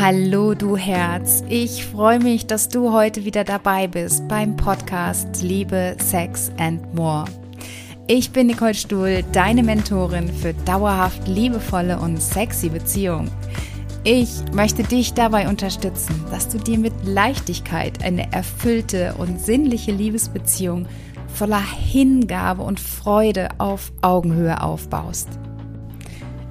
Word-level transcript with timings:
Hallo 0.00 0.54
du 0.54 0.76
Herz, 0.76 1.42
ich 1.48 1.84
freue 1.84 2.20
mich, 2.20 2.46
dass 2.46 2.68
du 2.68 2.92
heute 2.92 3.24
wieder 3.24 3.42
dabei 3.42 3.88
bist 3.88 4.28
beim 4.28 4.54
Podcast 4.54 5.42
Liebe, 5.42 5.96
Sex 5.98 6.52
and 6.56 6.94
More. 6.94 7.24
Ich 8.06 8.30
bin 8.30 8.46
Nicole 8.46 8.74
Stuhl, 8.74 9.24
deine 9.32 9.64
Mentorin 9.64 10.32
für 10.32 10.54
dauerhaft 10.54 11.26
liebevolle 11.26 11.98
und 11.98 12.22
sexy 12.22 12.68
Beziehungen. 12.68 13.28
Ich 14.04 14.30
möchte 14.52 14.84
dich 14.84 15.14
dabei 15.14 15.48
unterstützen, 15.48 16.24
dass 16.30 16.48
du 16.48 16.58
dir 16.58 16.78
mit 16.78 16.92
Leichtigkeit 17.02 18.04
eine 18.04 18.32
erfüllte 18.32 19.16
und 19.18 19.40
sinnliche 19.40 19.90
Liebesbeziehung 19.90 20.86
voller 21.26 21.64
Hingabe 21.74 22.62
und 22.62 22.78
Freude 22.78 23.48
auf 23.58 23.90
Augenhöhe 24.02 24.62
aufbaust. 24.62 25.28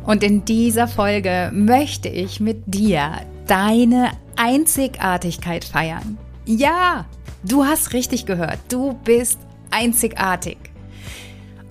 Und 0.05 0.21
in 0.21 0.43
dieser 0.43 0.89
Folge 0.89 1.50
möchte 1.54 2.09
ich 2.09 2.41
mit 2.41 2.64
dir 2.66 3.21
deine 3.48 4.11
Einzigartigkeit 4.36 5.65
feiern. 5.65 6.18
Ja, 6.46 7.05
du 7.43 7.65
hast 7.65 7.93
richtig 7.93 8.25
gehört. 8.25 8.60
Du 8.69 8.93
bist 9.04 9.39
einzigartig. 9.71 10.57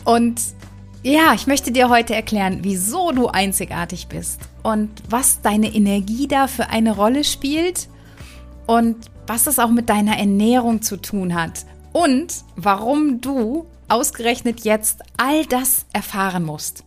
Und 0.05 0.41
ja, 1.03 1.35
ich 1.35 1.47
möchte 1.47 1.71
dir 1.71 1.89
heute 1.89 2.15
erklären, 2.15 2.61
wieso 2.63 3.13
du 3.13 3.29
einzigartig 3.29 4.09
bist 4.09 4.41
und 4.63 4.91
was 5.09 5.41
deine 5.41 5.73
Energie 5.73 6.27
da 6.27 6.49
für 6.49 6.71
eine 6.71 6.97
Rolle 6.97 7.23
spielt 7.23 7.89
und 8.67 9.11
was 9.27 9.47
es 9.47 9.59
auch 9.59 9.71
mit 9.71 9.89
deiner 9.89 10.19
Ernährung 10.19 10.83
zu 10.83 10.97
tun 10.97 11.35
hat 11.35 11.65
und 11.93 12.35
warum 12.57 13.21
du 13.21 13.67
ausgerechnet 13.89 14.65
jetzt 14.65 15.03
all 15.17 15.47
das 15.47 15.87
erfahren 15.93 16.45
musst. 16.45 16.85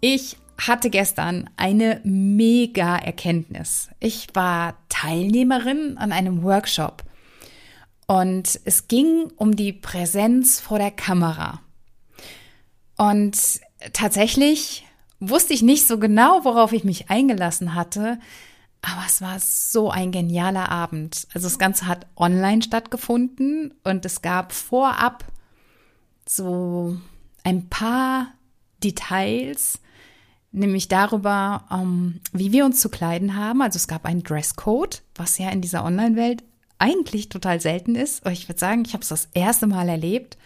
Ich 0.00 0.36
hatte 0.66 0.90
gestern 0.90 1.48
eine 1.56 2.00
mega 2.04 2.96
Erkenntnis. 2.96 3.88
Ich 3.98 4.28
war 4.34 4.74
Teilnehmerin 4.88 5.96
an 5.98 6.12
einem 6.12 6.42
Workshop 6.42 7.04
und 8.06 8.60
es 8.64 8.88
ging 8.88 9.30
um 9.36 9.54
die 9.54 9.72
Präsenz 9.72 10.60
vor 10.60 10.78
der 10.78 10.90
Kamera. 10.90 11.60
Und 12.96 13.60
tatsächlich 13.92 14.84
wusste 15.20 15.54
ich 15.54 15.62
nicht 15.62 15.86
so 15.86 15.98
genau, 15.98 16.44
worauf 16.44 16.72
ich 16.72 16.84
mich 16.84 17.10
eingelassen 17.10 17.74
hatte, 17.74 18.18
aber 18.82 19.04
es 19.06 19.20
war 19.20 19.38
so 19.38 19.90
ein 19.90 20.10
genialer 20.10 20.70
Abend. 20.70 21.28
Also 21.34 21.46
das 21.46 21.58
Ganze 21.58 21.86
hat 21.86 22.06
online 22.16 22.62
stattgefunden 22.62 23.74
und 23.84 24.04
es 24.06 24.22
gab 24.22 24.52
vorab 24.52 25.24
so 26.26 26.96
ein 27.44 27.68
paar 27.68 28.28
Details, 28.82 29.80
nämlich 30.52 30.88
darüber, 30.88 31.64
ähm, 31.70 32.20
wie 32.32 32.52
wir 32.52 32.64
uns 32.64 32.80
zu 32.80 32.88
kleiden 32.88 33.36
haben. 33.36 33.62
Also 33.62 33.76
es 33.76 33.88
gab 33.88 34.04
einen 34.04 34.22
Dresscode, 34.22 35.02
was 35.14 35.38
ja 35.38 35.50
in 35.50 35.60
dieser 35.60 35.84
Online-Welt 35.84 36.42
eigentlich 36.78 37.28
total 37.28 37.60
selten 37.60 37.94
ist. 37.94 38.26
Ich 38.28 38.48
würde 38.48 38.58
sagen, 38.58 38.82
ich 38.86 38.94
habe 38.94 39.02
es 39.02 39.08
das 39.08 39.28
erste 39.34 39.66
Mal 39.66 39.88
erlebt. 39.88 40.38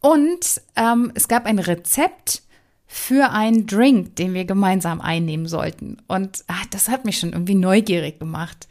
Und 0.00 0.60
ähm, 0.76 1.12
es 1.14 1.28
gab 1.28 1.46
ein 1.46 1.58
Rezept 1.58 2.42
für 2.86 3.30
einen 3.30 3.66
Drink, 3.66 4.16
den 4.16 4.34
wir 4.34 4.44
gemeinsam 4.44 5.00
einnehmen 5.00 5.46
sollten. 5.46 5.98
Und 6.08 6.44
ach, 6.46 6.66
das 6.66 6.88
hat 6.88 7.04
mich 7.04 7.18
schon 7.18 7.32
irgendwie 7.32 7.54
neugierig 7.54 8.18
gemacht. 8.18 8.68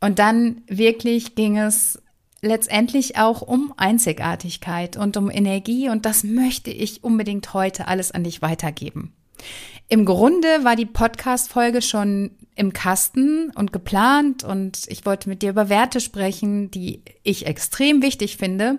Und 0.00 0.18
dann 0.18 0.62
wirklich 0.66 1.34
ging 1.34 1.58
es 1.58 2.00
letztendlich 2.40 3.18
auch 3.18 3.42
um 3.42 3.74
Einzigartigkeit 3.76 4.96
und 4.96 5.16
um 5.16 5.30
Energie 5.30 5.88
und 5.88 6.06
das 6.06 6.22
möchte 6.22 6.70
ich 6.70 7.02
unbedingt 7.02 7.52
heute 7.52 7.88
alles 7.88 8.12
an 8.12 8.24
dich 8.24 8.42
weitergeben. 8.42 9.12
Im 9.88 10.04
Grunde 10.04 10.64
war 10.64 10.76
die 10.76 10.86
Podcast-Folge 10.86 11.80
schon 11.80 12.32
im 12.56 12.72
Kasten 12.72 13.50
und 13.54 13.72
geplant 13.72 14.44
und 14.44 14.82
ich 14.88 15.06
wollte 15.06 15.28
mit 15.28 15.42
dir 15.42 15.50
über 15.50 15.68
Werte 15.68 16.00
sprechen, 16.00 16.70
die 16.70 17.02
ich 17.22 17.46
extrem 17.46 18.02
wichtig 18.02 18.36
finde. 18.36 18.78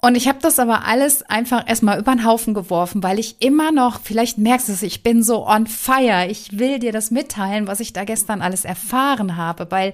Und 0.00 0.16
ich 0.16 0.26
habe 0.26 0.38
das 0.42 0.58
aber 0.58 0.84
alles 0.84 1.22
einfach 1.22 1.68
erstmal 1.68 2.00
über 2.00 2.12
den 2.12 2.24
Haufen 2.24 2.54
geworfen, 2.54 3.04
weil 3.04 3.20
ich 3.20 3.36
immer 3.40 3.70
noch, 3.70 4.00
vielleicht 4.00 4.36
merkst 4.36 4.68
du 4.68 4.72
es, 4.72 4.82
ich 4.82 5.04
bin 5.04 5.22
so 5.22 5.46
on 5.46 5.68
fire. 5.68 6.26
Ich 6.28 6.58
will 6.58 6.80
dir 6.80 6.90
das 6.90 7.12
mitteilen, 7.12 7.68
was 7.68 7.78
ich 7.78 7.92
da 7.92 8.02
gestern 8.04 8.42
alles 8.42 8.64
erfahren 8.64 9.36
habe, 9.36 9.70
weil 9.70 9.92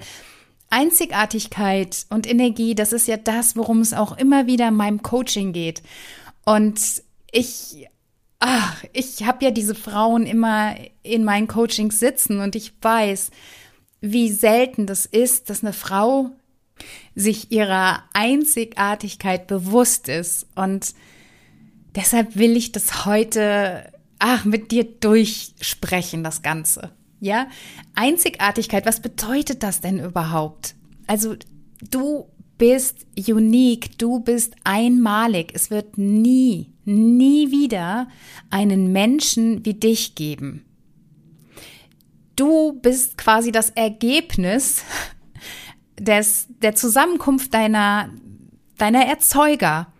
Einzigartigkeit 0.70 2.06
und 2.08 2.26
Energie, 2.26 2.74
das 2.74 2.94
ist 2.94 3.06
ja 3.06 3.18
das, 3.18 3.56
worum 3.56 3.80
es 3.80 3.92
auch 3.92 4.16
immer 4.16 4.46
wieder 4.46 4.68
in 4.68 4.76
meinem 4.76 5.02
Coaching 5.02 5.52
geht. 5.52 5.82
Und 6.46 6.80
ich, 7.30 7.88
ach, 8.40 8.84
ich 8.92 9.24
habe 9.24 9.44
ja 9.44 9.50
diese 9.50 9.74
Frauen 9.74 10.26
immer 10.26 10.74
in 11.02 11.24
meinen 11.24 11.48
Coachings 11.48 11.98
sitzen 11.98 12.40
und 12.40 12.54
ich 12.56 12.72
weiß, 12.80 13.30
wie 14.00 14.30
selten 14.30 14.86
das 14.86 15.06
ist, 15.06 15.50
dass 15.50 15.62
eine 15.62 15.72
Frau 15.72 16.30
sich 17.14 17.50
ihrer 17.50 18.04
Einzigartigkeit 18.12 19.48
bewusst 19.48 20.08
ist. 20.08 20.46
Und 20.54 20.94
deshalb 21.96 22.36
will 22.36 22.56
ich 22.56 22.70
das 22.70 23.04
heute, 23.04 23.92
ach, 24.20 24.44
mit 24.44 24.70
dir 24.70 24.84
durchsprechen, 24.84 26.22
das 26.22 26.42
Ganze. 26.42 26.92
Ja? 27.18 27.48
Einzigartigkeit, 27.96 28.86
was 28.86 29.00
bedeutet 29.00 29.64
das 29.64 29.80
denn 29.80 29.98
überhaupt? 29.98 30.76
Also, 31.08 31.34
du 31.90 32.28
bist 32.58 33.06
unique, 33.16 33.96
du 33.98 34.20
bist 34.20 34.54
einmalig. 34.64 35.52
Es 35.54 35.70
wird 35.70 35.96
nie, 35.96 36.72
nie 36.84 37.50
wieder 37.50 38.08
einen 38.50 38.92
Menschen 38.92 39.64
wie 39.64 39.74
dich 39.74 40.14
geben. 40.14 40.64
Du 42.36 42.74
bist 42.74 43.16
quasi 43.16 43.52
das 43.52 43.70
Ergebnis 43.70 44.82
des, 45.98 46.48
der 46.48 46.74
Zusammenkunft 46.74 47.54
deiner, 47.54 48.10
deiner 48.76 49.06
Erzeuger. 49.06 49.92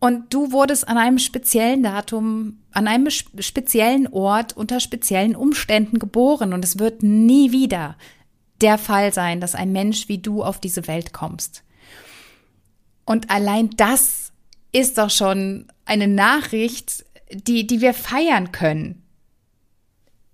Und 0.00 0.32
du 0.32 0.52
wurdest 0.52 0.86
an 0.86 0.96
einem 0.96 1.18
speziellen 1.18 1.82
Datum, 1.82 2.58
an 2.70 2.86
einem 2.86 3.10
speziellen 3.10 4.06
Ort 4.08 4.56
unter 4.56 4.78
speziellen 4.78 5.34
Umständen 5.34 5.98
geboren. 5.98 6.52
Und 6.52 6.64
es 6.64 6.78
wird 6.78 7.02
nie 7.02 7.50
wieder 7.50 7.96
der 8.60 8.78
Fall 8.78 9.12
sein, 9.12 9.40
dass 9.40 9.54
ein 9.54 9.72
Mensch 9.72 10.08
wie 10.08 10.18
du 10.18 10.42
auf 10.42 10.60
diese 10.60 10.86
Welt 10.86 11.12
kommst. 11.12 11.64
Und 13.08 13.30
allein 13.30 13.70
das 13.70 14.32
ist 14.70 14.98
doch 14.98 15.08
schon 15.08 15.68
eine 15.86 16.08
Nachricht, 16.08 17.06
die, 17.32 17.66
die 17.66 17.80
wir 17.80 17.94
feiern 17.94 18.52
können. 18.52 19.02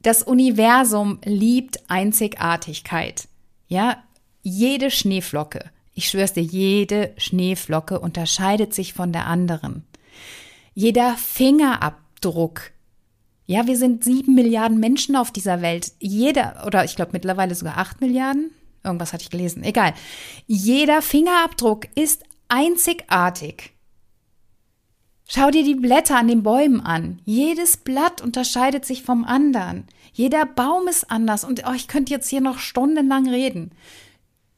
Das 0.03 0.25
Universum 0.25 1.21
liebt 1.25 1.89
Einzigartigkeit. 1.89 3.29
Ja, 3.69 4.03
jede 4.43 4.91
Schneeflocke, 4.91 5.71
ich 5.95 6.09
schwör's 6.09 6.33
dir, 6.33 6.43
jede 6.43 7.15
Schneeflocke 7.17 8.01
unterscheidet 8.01 8.75
sich 8.75 8.93
von 8.93 9.12
der 9.12 9.29
anderen. 9.29 9.85
Jeder 10.75 11.17
Fingerabdruck. 11.17 12.73
Ja, 13.47 13.69
wir 13.69 13.79
sind 13.79 14.03
sieben 14.03 14.35
Milliarden 14.35 14.81
Menschen 14.81 15.15
auf 15.15 15.31
dieser 15.31 15.62
Welt. 15.62 15.93
Jeder, 16.01 16.65
oder 16.67 16.85
ich 16.85 16.97
glaube 16.97 17.12
mittlerweile 17.12 17.55
sogar 17.55 17.79
acht 17.79 18.01
Milliarden. 18.01 18.51
Irgendwas 18.83 19.12
hatte 19.12 19.23
ich 19.23 19.31
gelesen. 19.31 19.62
Egal. 19.62 19.95
Jeder 20.49 21.03
Fingerabdruck 21.03 21.87
ist 21.95 22.25
einzigartig. 22.54 23.72
Schau 25.26 25.50
dir 25.50 25.65
die 25.65 25.75
Blätter 25.75 26.16
an 26.16 26.28
den 26.28 26.44
Bäumen 26.44 26.81
an. 26.81 27.20
Jedes 27.25 27.78
Blatt 27.78 28.20
unterscheidet 28.20 28.84
sich 28.84 29.03
vom 29.03 29.25
anderen. 29.25 29.88
Jeder 30.12 30.47
Baum 30.47 30.87
ist 30.87 31.10
anders 31.10 31.43
und 31.43 31.64
oh, 31.66 31.72
ich 31.72 31.88
könnte 31.88 32.12
jetzt 32.12 32.28
hier 32.28 32.41
noch 32.41 32.59
stundenlang 32.59 33.28
reden. 33.28 33.72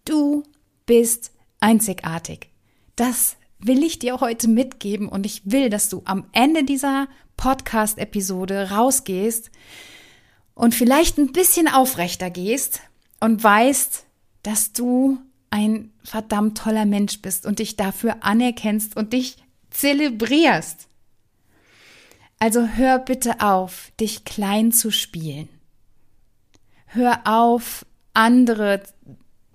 Du 0.05 0.43
bist 0.85 1.33
einzigartig. 1.61 2.51
Das 2.97 3.37
will 3.59 3.83
ich 3.83 3.99
dir 3.99 4.21
heute 4.21 4.49
mitgeben 4.49 5.09
und 5.09 5.25
ich 5.25 5.51
will, 5.51 5.71
dass 5.71 5.89
du 5.89 6.03
am 6.05 6.27
Ende 6.33 6.65
dieser 6.65 7.09
Podcast-Episode 7.39 8.73
rausgehst 8.73 9.51
und 10.55 10.75
vielleicht 10.75 11.17
ein 11.17 11.33
bisschen 11.33 11.69
aufrechter 11.69 12.29
gehst 12.29 12.83
und 13.21 13.43
weißt, 13.43 14.05
dass 14.43 14.75
du 14.75 15.19
ein 15.49 15.93
verdammt 16.07 16.59
toller 16.59 16.87
Mensch 16.87 17.21
bist 17.21 17.47
und 17.47 17.59
dich 17.59 17.77
dafür 17.77 18.17
anerkennst 18.21 18.97
und 18.97 19.13
dich 19.13 19.37
zelebrierst. 19.71 20.89
Also 22.39 22.67
hör 22.67 22.99
bitte 22.99 23.41
auf, 23.41 23.91
dich 23.99 24.25
klein 24.25 24.73
zu 24.73 24.91
spielen. 24.91 25.49
Hör 26.87 27.23
auf, 27.27 27.85
andere 28.15 28.83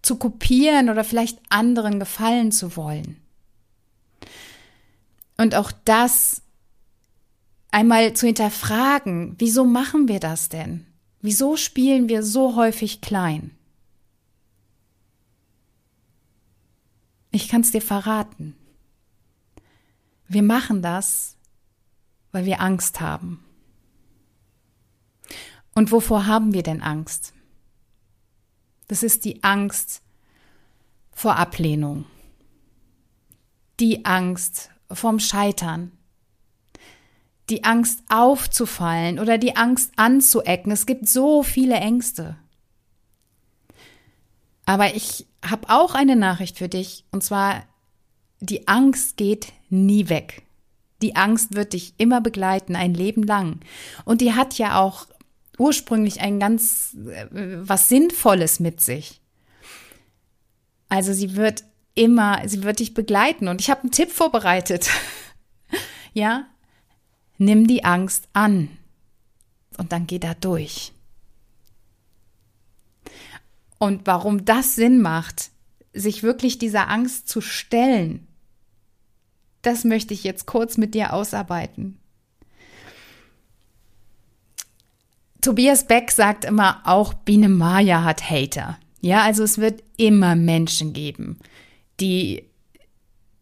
zu 0.01 0.17
kopieren 0.17 0.89
oder 0.89 1.03
vielleicht 1.03 1.39
anderen 1.49 1.99
gefallen 1.99 2.51
zu 2.51 2.75
wollen. 2.75 3.17
Und 5.37 5.55
auch 5.55 5.71
das 5.85 6.41
einmal 7.71 8.13
zu 8.13 8.25
hinterfragen, 8.25 9.35
wieso 9.37 9.65
machen 9.65 10.07
wir 10.07 10.19
das 10.19 10.49
denn? 10.49 10.85
Wieso 11.21 11.55
spielen 11.55 12.09
wir 12.09 12.23
so 12.23 12.55
häufig 12.55 13.01
klein? 13.01 13.51
Ich 17.31 17.47
kann 17.47 17.61
es 17.61 17.71
dir 17.71 17.81
verraten. 17.81 18.55
Wir 20.27 20.43
machen 20.43 20.81
das, 20.81 21.37
weil 22.31 22.45
wir 22.45 22.61
Angst 22.61 22.99
haben. 22.99 23.43
Und 25.73 25.91
wovor 25.91 26.27
haben 26.27 26.53
wir 26.53 26.63
denn 26.63 26.81
Angst? 26.81 27.33
Das 28.87 29.03
ist 29.03 29.23
die 29.23 29.43
Angst 29.43 30.01
vor 31.13 31.37
Ablehnung, 31.37 32.05
die 33.79 34.03
Angst 34.03 34.69
vom 34.91 35.19
Scheitern, 35.19 35.93
die 37.49 37.63
Angst 37.63 38.03
aufzufallen 38.09 39.19
oder 39.19 39.37
die 39.37 39.55
Angst 39.55 39.93
anzuecken. 39.95 40.71
Es 40.71 40.85
gibt 40.85 41.07
so 41.07 41.43
viele 41.43 41.75
Ängste. 41.75 42.35
Aber 44.71 44.95
ich 44.95 45.27
habe 45.45 45.69
auch 45.69 45.95
eine 45.95 46.15
Nachricht 46.15 46.57
für 46.57 46.69
dich, 46.69 47.03
und 47.11 47.21
zwar, 47.25 47.65
die 48.39 48.69
Angst 48.69 49.17
geht 49.17 49.51
nie 49.69 50.07
weg. 50.07 50.43
Die 51.01 51.17
Angst 51.17 51.57
wird 51.57 51.73
dich 51.73 51.93
immer 51.97 52.21
begleiten, 52.21 52.77
ein 52.77 52.93
Leben 52.93 53.23
lang. 53.23 53.59
Und 54.05 54.21
die 54.21 54.31
hat 54.33 54.57
ja 54.57 54.79
auch 54.79 55.07
ursprünglich 55.57 56.21
ein 56.21 56.39
ganz 56.39 56.95
äh, 57.05 57.25
was 57.33 57.89
Sinnvolles 57.89 58.61
mit 58.61 58.79
sich. 58.79 59.19
Also 60.87 61.11
sie 61.11 61.35
wird 61.35 61.65
immer, 61.93 62.47
sie 62.47 62.63
wird 62.63 62.79
dich 62.79 62.93
begleiten. 62.93 63.49
Und 63.49 63.59
ich 63.59 63.69
habe 63.69 63.81
einen 63.81 63.91
Tipp 63.91 64.09
vorbereitet. 64.09 64.89
ja, 66.13 66.45
nimm 67.37 67.67
die 67.67 67.83
Angst 67.83 68.29
an 68.31 68.69
und 69.77 69.91
dann 69.91 70.07
geh 70.07 70.19
da 70.19 70.33
durch. 70.33 70.93
Und 73.81 74.05
warum 74.05 74.45
das 74.45 74.75
Sinn 74.75 75.01
macht, 75.01 75.49
sich 75.91 76.21
wirklich 76.21 76.59
dieser 76.59 76.87
Angst 76.87 77.27
zu 77.27 77.41
stellen, 77.41 78.27
das 79.63 79.85
möchte 79.85 80.13
ich 80.13 80.23
jetzt 80.23 80.45
kurz 80.45 80.77
mit 80.77 80.93
dir 80.93 81.13
ausarbeiten. 81.13 81.97
Tobias 85.41 85.87
Beck 85.87 86.11
sagt 86.11 86.45
immer, 86.45 86.83
auch 86.83 87.15
Biene 87.15 87.49
Maya 87.49 88.03
hat 88.03 88.29
Hater. 88.29 88.77
Ja, 88.99 89.23
also 89.23 89.41
es 89.41 89.57
wird 89.57 89.81
immer 89.97 90.35
Menschen 90.35 90.93
geben, 90.93 91.39
die 91.99 92.43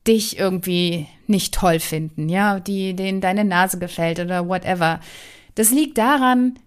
dich 0.07 0.39
irgendwie 0.39 1.07
nicht 1.27 1.53
toll 1.53 1.81
finden, 1.81 2.29
ja, 2.29 2.61
die 2.61 2.95
denen 2.95 3.19
deine 3.19 3.43
Nase 3.43 3.77
gefällt 3.77 4.21
oder 4.21 4.47
whatever. 4.47 5.01
Das 5.55 5.71
liegt 5.71 5.97
daran, 5.97 6.57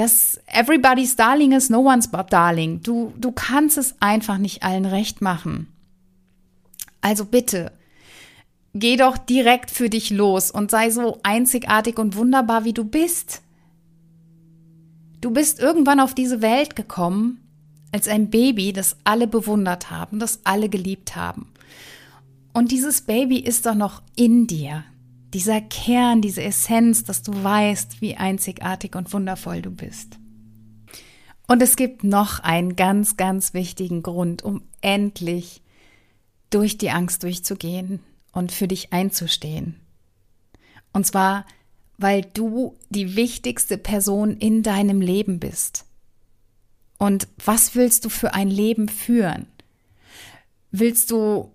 dass 0.00 0.40
everybody's 0.46 1.14
darling 1.14 1.52
is 1.52 1.68
no 1.68 1.80
one's 1.80 2.08
darling. 2.30 2.80
Du, 2.82 3.12
du 3.18 3.32
kannst 3.32 3.76
es 3.76 3.94
einfach 4.00 4.38
nicht 4.38 4.62
allen 4.62 4.86
recht 4.86 5.20
machen. 5.20 5.66
Also 7.02 7.26
bitte, 7.26 7.70
geh 8.72 8.96
doch 8.96 9.18
direkt 9.18 9.70
für 9.70 9.90
dich 9.90 10.08
los 10.08 10.50
und 10.50 10.70
sei 10.70 10.88
so 10.88 11.18
einzigartig 11.22 11.98
und 11.98 12.16
wunderbar, 12.16 12.64
wie 12.64 12.72
du 12.72 12.82
bist. 12.82 13.42
Du 15.20 15.32
bist 15.32 15.60
irgendwann 15.60 16.00
auf 16.00 16.14
diese 16.14 16.40
Welt 16.40 16.76
gekommen 16.76 17.38
als 17.92 18.08
ein 18.08 18.30
Baby, 18.30 18.72
das 18.72 18.96
alle 19.04 19.26
bewundert 19.26 19.90
haben, 19.90 20.18
das 20.18 20.40
alle 20.44 20.70
geliebt 20.70 21.14
haben. 21.14 21.48
Und 22.54 22.72
dieses 22.72 23.02
Baby 23.02 23.38
ist 23.38 23.66
doch 23.66 23.74
noch 23.74 24.00
in 24.16 24.46
dir. 24.46 24.82
Dieser 25.32 25.60
Kern, 25.60 26.22
diese 26.22 26.42
Essenz, 26.42 27.04
dass 27.04 27.22
du 27.22 27.32
weißt, 27.32 28.00
wie 28.00 28.16
einzigartig 28.16 28.96
und 28.96 29.12
wundervoll 29.12 29.62
du 29.62 29.70
bist. 29.70 30.18
Und 31.46 31.62
es 31.62 31.76
gibt 31.76 32.04
noch 32.04 32.40
einen 32.40 32.76
ganz, 32.76 33.16
ganz 33.16 33.54
wichtigen 33.54 34.02
Grund, 34.02 34.42
um 34.42 34.62
endlich 34.80 35.62
durch 36.50 36.78
die 36.78 36.90
Angst 36.90 37.22
durchzugehen 37.22 38.00
und 38.32 38.52
für 38.52 38.68
dich 38.68 38.92
einzustehen. 38.92 39.76
Und 40.92 41.06
zwar, 41.06 41.46
weil 41.98 42.22
du 42.22 42.76
die 42.88 43.16
wichtigste 43.16 43.78
Person 43.78 44.36
in 44.36 44.62
deinem 44.62 45.00
Leben 45.00 45.38
bist. 45.38 45.84
Und 46.98 47.28
was 47.44 47.74
willst 47.74 48.04
du 48.04 48.08
für 48.08 48.34
ein 48.34 48.48
Leben 48.48 48.88
führen? 48.88 49.46
Willst 50.70 51.10
du 51.10 51.50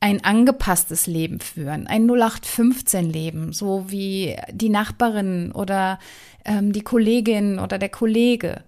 ein 0.00 0.24
angepasstes 0.24 1.06
Leben 1.06 1.40
führen, 1.40 1.86
ein 1.86 2.10
0815-Leben, 2.10 3.52
so 3.52 3.90
wie 3.90 4.36
die 4.50 4.70
Nachbarin 4.70 5.52
oder 5.52 5.98
ähm, 6.46 6.72
die 6.72 6.80
Kollegin 6.80 7.58
oder 7.58 7.78
der 7.78 7.90
Kollege? 7.90 8.64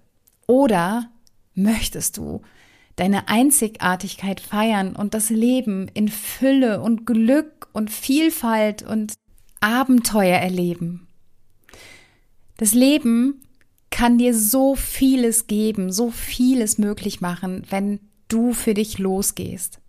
Oder 0.46 1.10
möchtest 1.54 2.18
du 2.18 2.42
deine 2.96 3.28
Einzigartigkeit 3.28 4.40
feiern 4.40 4.94
und 4.94 5.14
das 5.14 5.30
Leben 5.30 5.88
in 5.94 6.08
Fülle 6.08 6.82
und 6.82 7.06
Glück 7.06 7.68
und 7.72 7.90
Vielfalt 7.90 8.82
und 8.82 9.14
Abenteuer 9.60 10.36
erleben? 10.36 11.08
Das 12.58 12.74
Leben 12.74 13.42
kann 13.90 14.18
dir 14.18 14.34
so 14.34 14.74
vieles 14.74 15.46
geben, 15.46 15.90
so 15.90 16.10
vieles 16.10 16.76
möglich 16.76 17.22
machen, 17.22 17.64
wenn 17.70 18.00
du 18.28 18.52
für 18.52 18.74
dich 18.74 18.98
losgehst. 18.98 19.81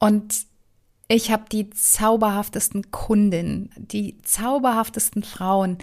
Und 0.00 0.46
ich 1.06 1.30
habe 1.30 1.44
die 1.52 1.70
zauberhaftesten 1.70 2.90
Kundinnen, 2.90 3.70
die 3.76 4.18
zauberhaftesten 4.22 5.22
Frauen. 5.22 5.78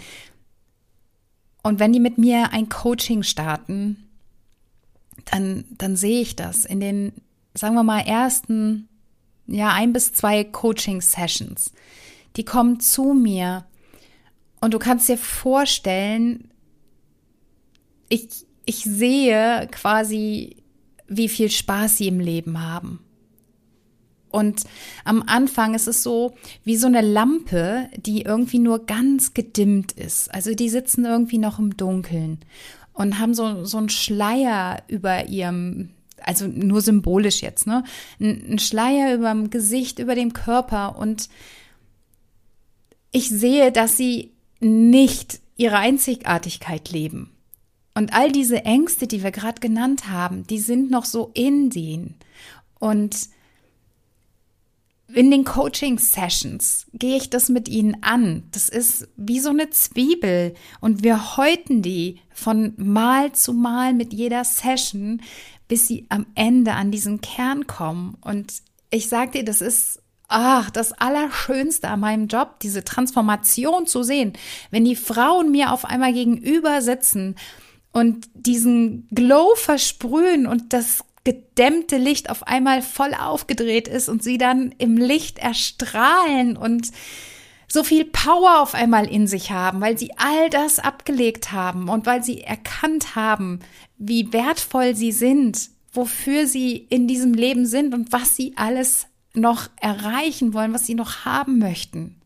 Und 1.62 1.78
wenn 1.78 1.92
die 1.92 2.00
mit 2.00 2.18
mir 2.18 2.52
ein 2.52 2.68
Coaching 2.68 3.22
starten, 3.22 4.08
dann, 5.24 5.64
dann 5.70 5.96
sehe 5.96 6.20
ich 6.20 6.36
das 6.36 6.64
in 6.64 6.80
den, 6.80 7.12
sagen 7.54 7.74
wir 7.74 7.82
mal, 7.82 8.00
ersten, 8.00 8.88
ja, 9.46 9.72
ein 9.72 9.92
bis 9.92 10.12
zwei 10.12 10.44
Coaching-Sessions. 10.44 11.72
Die 12.36 12.44
kommen 12.44 12.80
zu 12.80 13.14
mir 13.14 13.66
und 14.60 14.74
du 14.74 14.78
kannst 14.78 15.08
dir 15.08 15.18
vorstellen, 15.18 16.50
ich, 18.08 18.46
ich 18.64 18.82
sehe 18.82 19.68
quasi, 19.70 20.56
wie 21.06 21.28
viel 21.28 21.50
Spaß 21.50 21.98
sie 21.98 22.08
im 22.08 22.20
Leben 22.20 22.62
haben. 22.62 23.00
Und 24.30 24.64
am 25.04 25.22
Anfang 25.26 25.74
ist 25.74 25.88
es 25.88 26.02
so 26.02 26.34
wie 26.64 26.76
so 26.76 26.86
eine 26.86 27.00
Lampe, 27.00 27.88
die 27.96 28.22
irgendwie 28.22 28.58
nur 28.58 28.86
ganz 28.86 29.34
gedimmt 29.34 29.92
ist. 29.92 30.32
Also 30.32 30.54
die 30.54 30.68
sitzen 30.68 31.04
irgendwie 31.04 31.38
noch 31.38 31.58
im 31.58 31.76
Dunkeln 31.76 32.40
und 32.92 33.18
haben 33.18 33.34
so, 33.34 33.64
so 33.64 33.78
einen 33.78 33.88
Schleier 33.88 34.82
über 34.88 35.26
ihrem, 35.26 35.90
also 36.20 36.46
nur 36.46 36.80
symbolisch 36.80 37.42
jetzt, 37.42 37.66
ne? 37.66 37.84
Ein 38.20 38.58
Schleier 38.58 39.14
über 39.14 39.30
dem 39.30 39.50
Gesicht, 39.50 39.98
über 39.98 40.14
dem 40.14 40.32
Körper. 40.32 40.98
Und 40.98 41.28
ich 43.12 43.28
sehe, 43.28 43.72
dass 43.72 43.96
sie 43.96 44.32
nicht 44.60 45.40
ihre 45.56 45.76
Einzigartigkeit 45.76 46.90
leben. 46.90 47.30
Und 47.94 48.14
all 48.14 48.30
diese 48.30 48.64
Ängste, 48.64 49.06
die 49.06 49.22
wir 49.22 49.32
gerade 49.32 49.60
genannt 49.60 50.08
haben, 50.08 50.46
die 50.46 50.60
sind 50.60 50.90
noch 50.90 51.04
so 51.04 51.30
in 51.34 51.70
denen. 51.70 52.14
Und 52.78 53.28
in 55.12 55.30
den 55.30 55.44
Coaching-Sessions 55.44 56.86
gehe 56.92 57.16
ich 57.16 57.30
das 57.30 57.48
mit 57.48 57.68
ihnen 57.68 58.02
an. 58.02 58.44
Das 58.52 58.68
ist 58.68 59.08
wie 59.16 59.40
so 59.40 59.50
eine 59.50 59.70
Zwiebel 59.70 60.54
und 60.80 61.02
wir 61.02 61.36
häuten 61.36 61.82
die 61.82 62.20
von 62.30 62.74
Mal 62.76 63.32
zu 63.32 63.52
Mal 63.52 63.94
mit 63.94 64.12
jeder 64.12 64.44
Session, 64.44 65.22
bis 65.66 65.88
sie 65.88 66.06
am 66.08 66.26
Ende 66.34 66.74
an 66.74 66.90
diesen 66.90 67.20
Kern 67.20 67.66
kommen. 67.66 68.16
Und 68.20 68.54
ich 68.90 69.08
sage 69.08 69.32
dir, 69.32 69.44
das 69.44 69.60
ist 69.60 70.02
ach, 70.28 70.70
das 70.70 70.92
Allerschönste 70.92 71.88
an 71.88 72.00
meinem 72.00 72.26
Job, 72.28 72.60
diese 72.60 72.84
Transformation 72.84 73.86
zu 73.86 74.02
sehen, 74.02 74.34
wenn 74.70 74.84
die 74.84 74.96
Frauen 74.96 75.50
mir 75.50 75.72
auf 75.72 75.84
einmal 75.84 76.12
gegenüber 76.12 76.82
sitzen 76.82 77.36
und 77.92 78.28
diesen 78.34 79.08
Glow 79.10 79.54
versprühen 79.56 80.46
und 80.46 80.72
das 80.72 81.02
gedämmte 81.28 81.98
Licht 81.98 82.30
auf 82.30 82.46
einmal 82.46 82.80
voll 82.80 83.12
aufgedreht 83.12 83.86
ist 83.86 84.08
und 84.08 84.22
sie 84.22 84.38
dann 84.38 84.74
im 84.78 84.96
Licht 84.96 85.38
erstrahlen 85.38 86.56
und 86.56 86.90
so 87.70 87.84
viel 87.84 88.06
Power 88.06 88.62
auf 88.62 88.72
einmal 88.72 89.06
in 89.06 89.26
sich 89.26 89.50
haben, 89.50 89.82
weil 89.82 89.98
sie 89.98 90.12
all 90.16 90.48
das 90.48 90.78
abgelegt 90.78 91.52
haben 91.52 91.90
und 91.90 92.06
weil 92.06 92.24
sie 92.24 92.40
erkannt 92.40 93.14
haben, 93.14 93.60
wie 93.98 94.32
wertvoll 94.32 94.96
sie 94.96 95.12
sind, 95.12 95.68
wofür 95.92 96.46
sie 96.46 96.76
in 96.88 97.06
diesem 97.06 97.34
Leben 97.34 97.66
sind 97.66 97.92
und 97.92 98.10
was 98.10 98.34
sie 98.34 98.54
alles 98.56 99.06
noch 99.34 99.68
erreichen 99.82 100.54
wollen, 100.54 100.72
was 100.72 100.86
sie 100.86 100.94
noch 100.94 101.26
haben 101.26 101.58
möchten 101.58 102.18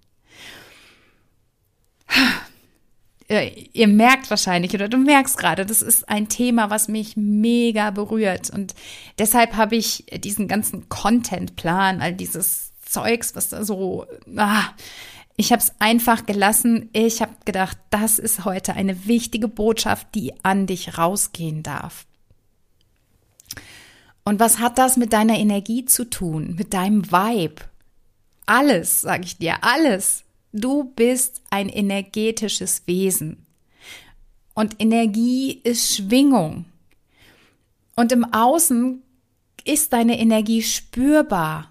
ihr 3.41 3.89
merkt 3.89 4.31
wahrscheinlich 4.31 4.75
oder 4.75 4.89
du 4.89 4.99
merkst 4.99 5.39
gerade, 5.39 5.65
das 5.65 5.83
ist 5.83 6.09
ein 6.09 6.29
Thema, 6.29 6.71
was 6.71 6.89
mich 6.89 7.17
mega 7.17 7.91
berührt. 7.91 8.51
Und 8.51 8.75
deshalb 9.19 9.57
habe 9.57 9.77
ich 9.77 10.07
diesen 10.19 10.49
ganzen 10.49 10.89
Contentplan, 10.89 12.01
all 12.01 12.13
dieses 12.13 12.73
Zeugs, 12.85 13.35
was 13.35 13.49
da 13.49 13.65
so, 13.65 14.07
ah, 14.37 14.65
ich 15.37 15.51
habe 15.51 15.63
es 15.63 15.73
einfach 15.79 16.27
gelassen. 16.27 16.91
Ich 16.93 17.23
habe 17.23 17.33
gedacht, 17.45 17.79
das 17.91 18.19
ist 18.19 18.45
heute 18.45 18.75
eine 18.75 19.07
wichtige 19.07 19.49
Botschaft, 19.49 20.09
die 20.15 20.33
an 20.45 20.67
dich 20.67 20.99
rausgehen 20.99 21.63
darf. 21.63 22.07
Und 24.25 24.41
was 24.41 24.59
hat 24.59 24.79
das 24.79 24.97
mit 24.97 25.13
deiner 25.13 25.39
Energie 25.39 25.85
zu 25.85 26.09
tun, 26.09 26.55
mit 26.57 26.75
deinem 26.75 27.11
Vibe? 27.11 27.63
Alles, 28.47 29.01
sage 29.01 29.25
ich 29.25 29.39
dir, 29.39 29.65
alles. 29.65 30.25
Du 30.53 30.85
bist 30.85 31.43
ein 31.51 31.69
energetisches 31.69 32.83
Wesen. 32.87 33.47
Und 34.55 34.77
Energie 34.79 35.61
ist 35.65 35.97
Schwingung. 35.97 36.67
Und 37.97 38.13
im 38.13 38.25
Außen 38.25 39.03
ist 39.65 39.93
deine 39.93 40.19
Energie 40.19 40.63
spürbar. 40.63 41.71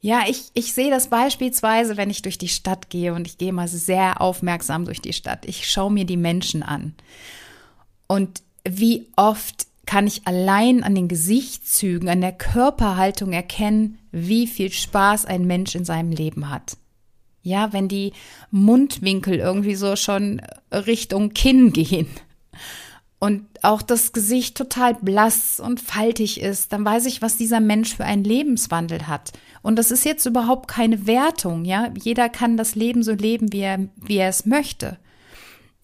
Ja, 0.00 0.24
ich, 0.26 0.50
ich 0.54 0.72
sehe 0.72 0.90
das 0.90 1.08
beispielsweise, 1.08 1.96
wenn 1.96 2.10
ich 2.10 2.22
durch 2.22 2.38
die 2.38 2.48
Stadt 2.48 2.90
gehe 2.90 3.14
und 3.14 3.28
ich 3.28 3.38
gehe 3.38 3.52
mal 3.52 3.68
sehr 3.68 4.20
aufmerksam 4.20 4.84
durch 4.84 5.00
die 5.00 5.12
Stadt. 5.12 5.46
Ich 5.46 5.70
schaue 5.70 5.92
mir 5.92 6.04
die 6.04 6.16
Menschen 6.16 6.64
an. 6.64 6.94
Und 8.08 8.42
wie 8.68 9.06
oft 9.14 9.66
kann 9.86 10.08
ich 10.08 10.26
allein 10.26 10.82
an 10.82 10.94
den 10.94 11.06
Gesichtszügen, 11.06 12.08
an 12.08 12.20
der 12.20 12.32
Körperhaltung 12.32 13.32
erkennen, 13.32 13.98
wie 14.10 14.46
viel 14.46 14.72
Spaß 14.72 15.24
ein 15.26 15.46
Mensch 15.46 15.74
in 15.74 15.84
seinem 15.84 16.10
Leben 16.10 16.50
hat. 16.50 16.76
Ja, 17.42 17.72
wenn 17.72 17.88
die 17.88 18.12
Mundwinkel 18.50 19.36
irgendwie 19.36 19.74
so 19.74 19.96
schon 19.96 20.40
Richtung 20.72 21.34
Kinn 21.34 21.72
gehen 21.72 22.06
und 23.22 23.46
auch 23.62 23.82
das 23.82 24.12
Gesicht 24.12 24.56
total 24.56 24.94
blass 24.94 25.60
und 25.60 25.80
faltig 25.80 26.40
ist, 26.40 26.72
dann 26.72 26.84
weiß 26.84 27.06
ich, 27.06 27.22
was 27.22 27.36
dieser 27.36 27.60
Mensch 27.60 27.94
für 27.94 28.04
einen 28.04 28.24
Lebenswandel 28.24 29.06
hat. 29.06 29.32
Und 29.62 29.76
das 29.76 29.92
ist 29.92 30.04
jetzt 30.04 30.26
überhaupt 30.26 30.68
keine 30.68 31.06
Wertung, 31.06 31.64
ja. 31.64 31.92
Jeder 32.02 32.28
kann 32.28 32.56
das 32.56 32.74
Leben 32.74 33.04
so 33.04 33.12
leben, 33.12 33.52
wie 33.52 33.60
er, 33.60 33.78
wie 33.96 34.16
er 34.16 34.28
es 34.28 34.44
möchte. 34.44 34.98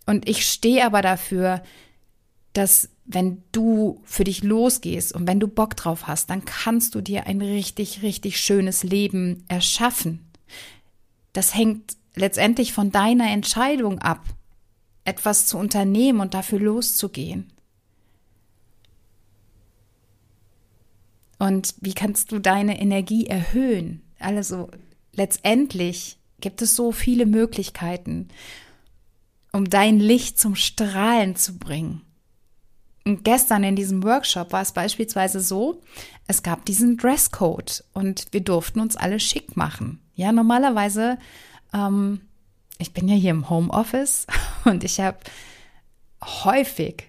Und 0.05 0.29
ich 0.29 0.51
stehe 0.51 0.85
aber 0.85 1.01
dafür, 1.01 1.63
dass 2.55 2.89
wenn 3.05 3.45
du 3.53 4.01
für 4.05 4.25
dich 4.25 4.43
losgehst 4.43 5.15
und 5.15 5.29
wenn 5.29 5.39
du 5.39 5.47
Bock 5.47 5.77
drauf 5.77 6.09
hast, 6.09 6.31
dann 6.31 6.45
kannst 6.45 6.95
du 6.95 7.01
dir 7.01 7.27
ein 7.27 7.41
richtig, 7.41 8.03
richtig 8.03 8.41
schönes 8.41 8.83
Leben 8.83 9.45
erschaffen. 9.49 10.28
Das 11.33 11.55
hängt 11.55 11.97
letztendlich 12.15 12.73
von 12.73 12.91
deiner 12.91 13.31
Entscheidung 13.31 13.99
ab, 14.01 14.25
etwas 15.05 15.47
zu 15.47 15.59
unternehmen 15.59 16.21
und 16.21 16.35
dafür 16.35 16.59
loszugehen. 16.59 17.53
Und 21.39 21.75
wie 21.81 21.95
kannst 21.95 22.33
du 22.33 22.41
deine 22.41 22.81
Energie 22.81 23.27
erhöhen? 23.27 24.03
Also 24.19 24.71
letztendlich 25.13 26.19
gibt 26.41 26.63
es 26.63 26.75
so 26.75 26.93
viele 26.93 27.27
Möglichkeiten, 27.27 28.29
um 29.53 29.71
dein 29.71 30.01
Licht 30.01 30.39
zum 30.39 30.57
Strahlen 30.57 31.37
zu 31.37 31.59
bringen. 31.59 32.03
Und 33.09 33.25
gestern 33.25 33.65
in 33.65 33.75
diesem 33.75 34.03
Workshop 34.03 34.53
war 34.53 34.61
es 34.61 34.73
beispielsweise 34.73 35.41
so, 35.41 35.81
es 36.27 36.43
gab 36.43 36.67
diesen 36.67 36.99
Dresscode 36.99 37.83
und 37.95 38.27
wir 38.33 38.43
durften 38.43 38.81
uns 38.81 38.97
alle 38.97 39.19
schick 39.19 39.57
machen. 39.57 40.03
Ja, 40.15 40.31
normalerweise, 40.31 41.17
ähm, 41.73 42.21
ich 42.77 42.93
bin 42.93 43.09
ja 43.09 43.15
hier 43.15 43.31
im 43.31 43.49
Homeoffice 43.49 44.27
und 44.67 44.85
ich 44.85 45.01
habe 45.01 45.17
häufig 46.23 47.05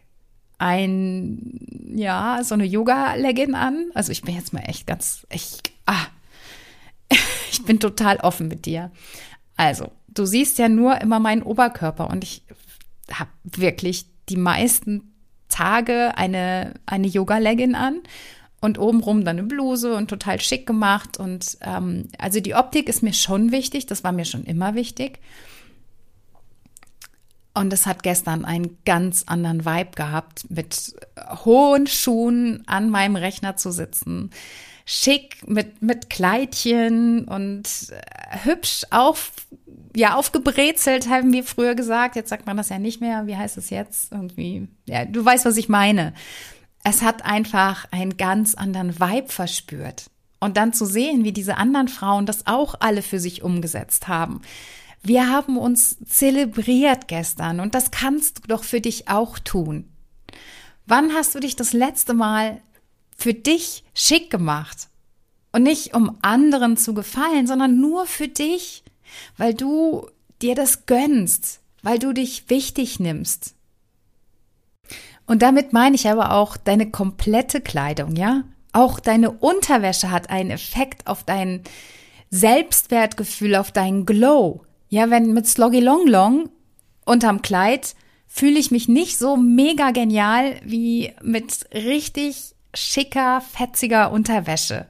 ein, 0.57 1.67
ja, 1.93 2.39
so 2.45 2.53
eine 2.53 2.63
Yoga-Legging 2.63 3.53
an. 3.55 3.91
Also 3.93 4.13
ich 4.13 4.21
bin 4.21 4.35
jetzt 4.35 4.53
mal 4.53 4.61
echt 4.61 4.87
ganz, 4.87 5.27
ich, 5.29 5.57
ah, 5.85 6.05
ich 7.51 7.65
bin 7.65 7.81
total 7.81 8.21
offen 8.21 8.47
mit 8.47 8.65
dir. 8.65 8.89
Also, 9.57 9.91
du 10.07 10.25
siehst 10.25 10.59
ja 10.59 10.69
nur 10.69 11.01
immer 11.01 11.19
meinen 11.19 11.43
Oberkörper 11.43 12.09
und 12.09 12.23
ich 12.23 12.43
habe 13.11 13.31
wirklich 13.43 14.05
die 14.29 14.37
meisten 14.37 15.08
Tage 15.59 16.17
eine, 16.17 16.73
eine 16.85 17.07
Yoga-Legging 17.07 17.75
an 17.75 18.01
und 18.61 18.79
obenrum 18.79 19.25
dann 19.25 19.39
eine 19.39 19.47
Bluse 19.47 19.93
und 19.93 20.09
total 20.09 20.39
schick 20.39 20.65
gemacht. 20.65 21.17
Und 21.17 21.57
ähm, 21.61 22.07
also 22.17 22.39
die 22.39 22.55
Optik 22.55 22.87
ist 22.87 23.03
mir 23.03 23.13
schon 23.13 23.51
wichtig, 23.51 23.85
das 23.85 24.03
war 24.05 24.13
mir 24.13 24.23
schon 24.23 24.45
immer 24.45 24.73
wichtig. 24.73 25.19
Und 27.53 27.73
es 27.73 27.85
hat 27.85 28.03
gestern 28.03 28.45
einen 28.45 28.77
ganz 28.85 29.23
anderen 29.27 29.65
Vibe 29.65 29.91
gehabt, 29.95 30.49
mit 30.49 30.93
hohen 31.43 31.87
Schuhen 31.87 32.63
an 32.67 32.89
meinem 32.89 33.17
Rechner 33.17 33.57
zu 33.57 33.71
sitzen. 33.71 34.29
Schick 34.85 35.45
mit, 35.45 35.81
mit 35.81 36.09
Kleidchen 36.09 37.25
und 37.25 37.67
äh, 37.91 38.45
hübsch 38.45 38.85
auf, 38.91 39.33
ja, 39.95 40.15
aufgebrezelt, 40.15 41.09
haben 41.09 41.33
wir 41.33 41.43
früher 41.43 41.75
gesagt. 41.75 42.15
Jetzt 42.15 42.29
sagt 42.29 42.45
man 42.45 42.57
das 42.57 42.69
ja 42.69 42.79
nicht 42.79 43.01
mehr. 43.01 43.27
Wie 43.27 43.35
heißt 43.35 43.57
es 43.57 43.69
jetzt? 43.69 44.11
Irgendwie, 44.11 44.67
ja, 44.85 45.05
du 45.05 45.23
weißt, 45.23 45.45
was 45.45 45.57
ich 45.57 45.69
meine. 45.69 46.13
Es 46.83 47.01
hat 47.01 47.25
einfach 47.25 47.85
einen 47.91 48.17
ganz 48.17 48.55
anderen 48.55 48.99
Vibe 48.99 49.29
verspürt. 49.29 50.09
Und 50.39 50.55
dann 50.55 50.71
zu 50.71 50.85
sehen, 50.85 51.23
wie 51.23 51.33
diese 51.33 51.57
anderen 51.57 51.89
Frauen 51.89 52.25
das 52.25 52.47
auch 52.47 52.75
alle 52.79 53.01
für 53.01 53.19
sich 53.19 53.43
umgesetzt 53.43 54.07
haben. 54.07 54.41
Wir 55.01 55.29
haben 55.29 55.57
uns 55.57 55.97
zelebriert 56.05 57.07
gestern 57.07 57.59
und 57.59 57.75
das 57.75 57.91
kannst 57.91 58.39
du 58.39 58.47
doch 58.47 58.63
für 58.63 58.81
dich 58.81 59.07
auch 59.09 59.39
tun. 59.39 59.89
Wann 60.85 61.13
hast 61.13 61.35
du 61.35 61.39
dich 61.39 61.55
das 61.55 61.73
letzte 61.73 62.13
Mal 62.13 62.61
für 63.17 63.33
dich 63.33 63.83
schick 63.93 64.29
gemacht? 64.29 64.87
Und 65.51 65.63
nicht 65.63 65.95
um 65.95 66.17
anderen 66.21 66.77
zu 66.77 66.93
gefallen, 66.93 67.47
sondern 67.47 67.79
nur 67.79 68.05
für 68.05 68.27
dich 68.27 68.83
weil 69.37 69.53
du 69.53 70.07
dir 70.41 70.55
das 70.55 70.85
gönnst, 70.85 71.61
weil 71.81 71.99
du 71.99 72.13
dich 72.13 72.49
wichtig 72.49 72.99
nimmst. 72.99 73.55
Und 75.25 75.41
damit 75.41 75.73
meine 75.73 75.95
ich 75.95 76.09
aber 76.09 76.33
auch 76.33 76.57
deine 76.57 76.89
komplette 76.89 77.61
Kleidung, 77.61 78.15
ja? 78.15 78.43
Auch 78.71 78.99
deine 78.99 79.31
Unterwäsche 79.31 80.11
hat 80.11 80.29
einen 80.29 80.51
Effekt 80.51 81.07
auf 81.07 81.23
dein 81.23 81.61
Selbstwertgefühl, 82.29 83.55
auf 83.55 83.71
deinen 83.71 84.05
Glow. 84.05 84.63
Ja, 84.89 85.09
wenn 85.09 85.33
mit 85.33 85.47
Sloggy 85.47 85.79
Long 85.79 86.07
Long 86.07 86.49
unterm 87.05 87.41
Kleid 87.41 87.95
fühle 88.27 88.59
ich 88.59 88.71
mich 88.71 88.87
nicht 88.87 89.17
so 89.17 89.37
mega 89.37 89.91
genial 89.91 90.55
wie 90.63 91.13
mit 91.21 91.67
richtig 91.73 92.55
schicker, 92.73 93.41
fetziger 93.41 94.11
Unterwäsche. 94.11 94.85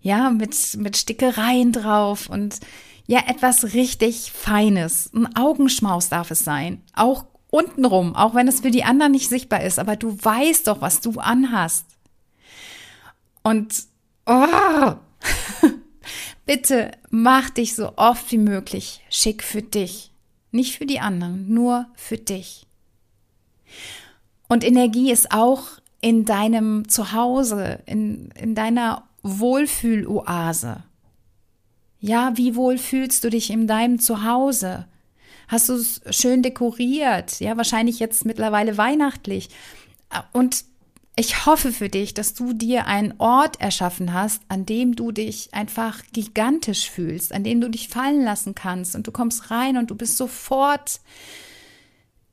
Ja, 0.00 0.30
mit, 0.30 0.56
mit 0.76 0.96
Stickereien 0.96 1.72
drauf 1.72 2.28
und 2.28 2.60
ja 3.06 3.20
etwas 3.26 3.74
richtig 3.74 4.32
Feines. 4.32 5.10
Ein 5.14 5.36
Augenschmaus 5.36 6.08
darf 6.08 6.30
es 6.30 6.44
sein. 6.44 6.82
Auch 6.94 7.26
untenrum, 7.50 8.16
auch 8.16 8.34
wenn 8.34 8.48
es 8.48 8.60
für 8.60 8.70
die 8.70 8.84
anderen 8.84 9.12
nicht 9.12 9.28
sichtbar 9.28 9.62
ist, 9.62 9.78
aber 9.78 9.96
du 9.96 10.16
weißt 10.22 10.66
doch, 10.66 10.80
was 10.80 11.00
du 11.00 11.20
anhast. 11.20 11.86
Und 13.42 13.74
oh, 14.26 14.94
bitte 16.46 16.92
mach 17.10 17.50
dich 17.50 17.74
so 17.74 17.92
oft 17.96 18.30
wie 18.32 18.38
möglich 18.38 19.02
schick 19.10 19.42
für 19.42 19.62
dich. 19.62 20.12
Nicht 20.50 20.76
für 20.76 20.86
die 20.86 21.00
anderen, 21.00 21.52
nur 21.52 21.86
für 21.94 22.18
dich. 22.18 22.66
Und 24.48 24.64
Energie 24.64 25.10
ist 25.10 25.32
auch 25.32 25.64
in 26.02 26.24
deinem 26.24 26.88
Zuhause, 26.88 27.80
in, 27.86 28.30
in 28.32 28.54
deiner 28.54 29.08
Wohlfühloase. 29.22 30.82
Ja, 32.02 32.32
wie 32.34 32.56
wohl 32.56 32.78
fühlst 32.78 33.22
du 33.22 33.30
dich 33.30 33.48
in 33.48 33.68
deinem 33.68 34.00
Zuhause? 34.00 34.86
Hast 35.46 35.68
du 35.68 35.74
es 35.74 36.00
schön 36.10 36.42
dekoriert? 36.42 37.38
Ja, 37.38 37.56
wahrscheinlich 37.56 38.00
jetzt 38.00 38.24
mittlerweile 38.24 38.76
weihnachtlich. 38.76 39.50
Und 40.32 40.64
ich 41.14 41.46
hoffe 41.46 41.70
für 41.70 41.88
dich, 41.88 42.12
dass 42.12 42.34
du 42.34 42.54
dir 42.54 42.88
einen 42.88 43.14
Ort 43.18 43.60
erschaffen 43.60 44.12
hast, 44.12 44.42
an 44.48 44.66
dem 44.66 44.96
du 44.96 45.12
dich 45.12 45.54
einfach 45.54 46.02
gigantisch 46.12 46.90
fühlst, 46.90 47.32
an 47.32 47.44
dem 47.44 47.60
du 47.60 47.70
dich 47.70 47.88
fallen 47.88 48.24
lassen 48.24 48.56
kannst 48.56 48.96
und 48.96 49.06
du 49.06 49.12
kommst 49.12 49.52
rein 49.52 49.76
und 49.76 49.92
du 49.92 49.94
bist 49.94 50.16
sofort 50.16 51.00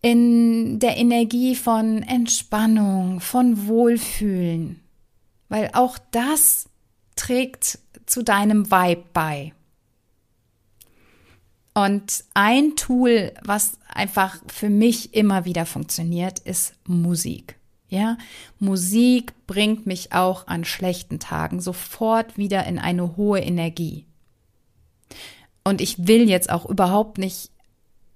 in 0.02 0.80
der 0.80 0.98
Energie 0.98 1.56
von 1.56 2.02
Entspannung, 2.02 3.20
von 3.20 3.68
Wohlfühlen, 3.68 4.80
weil 5.48 5.70
auch 5.74 6.00
das 6.10 6.70
trägt 7.16 7.78
zu 8.08 8.24
deinem 8.24 8.72
Vibe 8.72 9.04
bei. 9.14 9.54
Und 11.74 12.24
ein 12.34 12.76
Tool, 12.76 13.32
was 13.44 13.80
einfach 13.88 14.40
für 14.48 14.70
mich 14.70 15.14
immer 15.14 15.46
wieder 15.46 15.66
funktioniert, 15.66 16.40
ist 16.40 16.74
Musik. 16.86 17.56
Ja, 17.90 18.18
Musik 18.60 19.34
bringt 19.48 19.88
mich 19.88 20.14
auch 20.14 20.46
an 20.48 20.64
schlechten 20.64 21.20
Tagen 21.20 21.60
sofort 21.60 22.38
wieder 22.38 22.66
in 22.66 22.78
eine 22.78 23.18
hohe 23.18 23.40
Energie. 23.40 24.06
Und 25.64 25.82
ich 25.82 26.08
will 26.08 26.30
jetzt 26.30 26.52
auch 26.52 26.66
überhaupt 26.66 27.18
nicht 27.18 27.50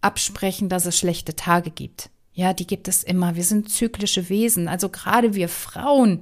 absprechen, 0.02 0.70
dass 0.70 0.86
es 0.86 0.98
schlechte 0.98 1.36
Tage 1.36 1.72
gibt. 1.72 2.10
Ja, 2.34 2.54
die 2.54 2.68
gibt 2.68 2.88
es 2.88 3.04
immer. 3.04 3.36
Wir 3.36 3.44
sind 3.44 3.70
zyklische 3.70 4.30
Wesen. 4.30 4.68
Also 4.68 4.90
gerade 4.90 5.34
wir 5.34 5.50
Frauen, 5.50 6.20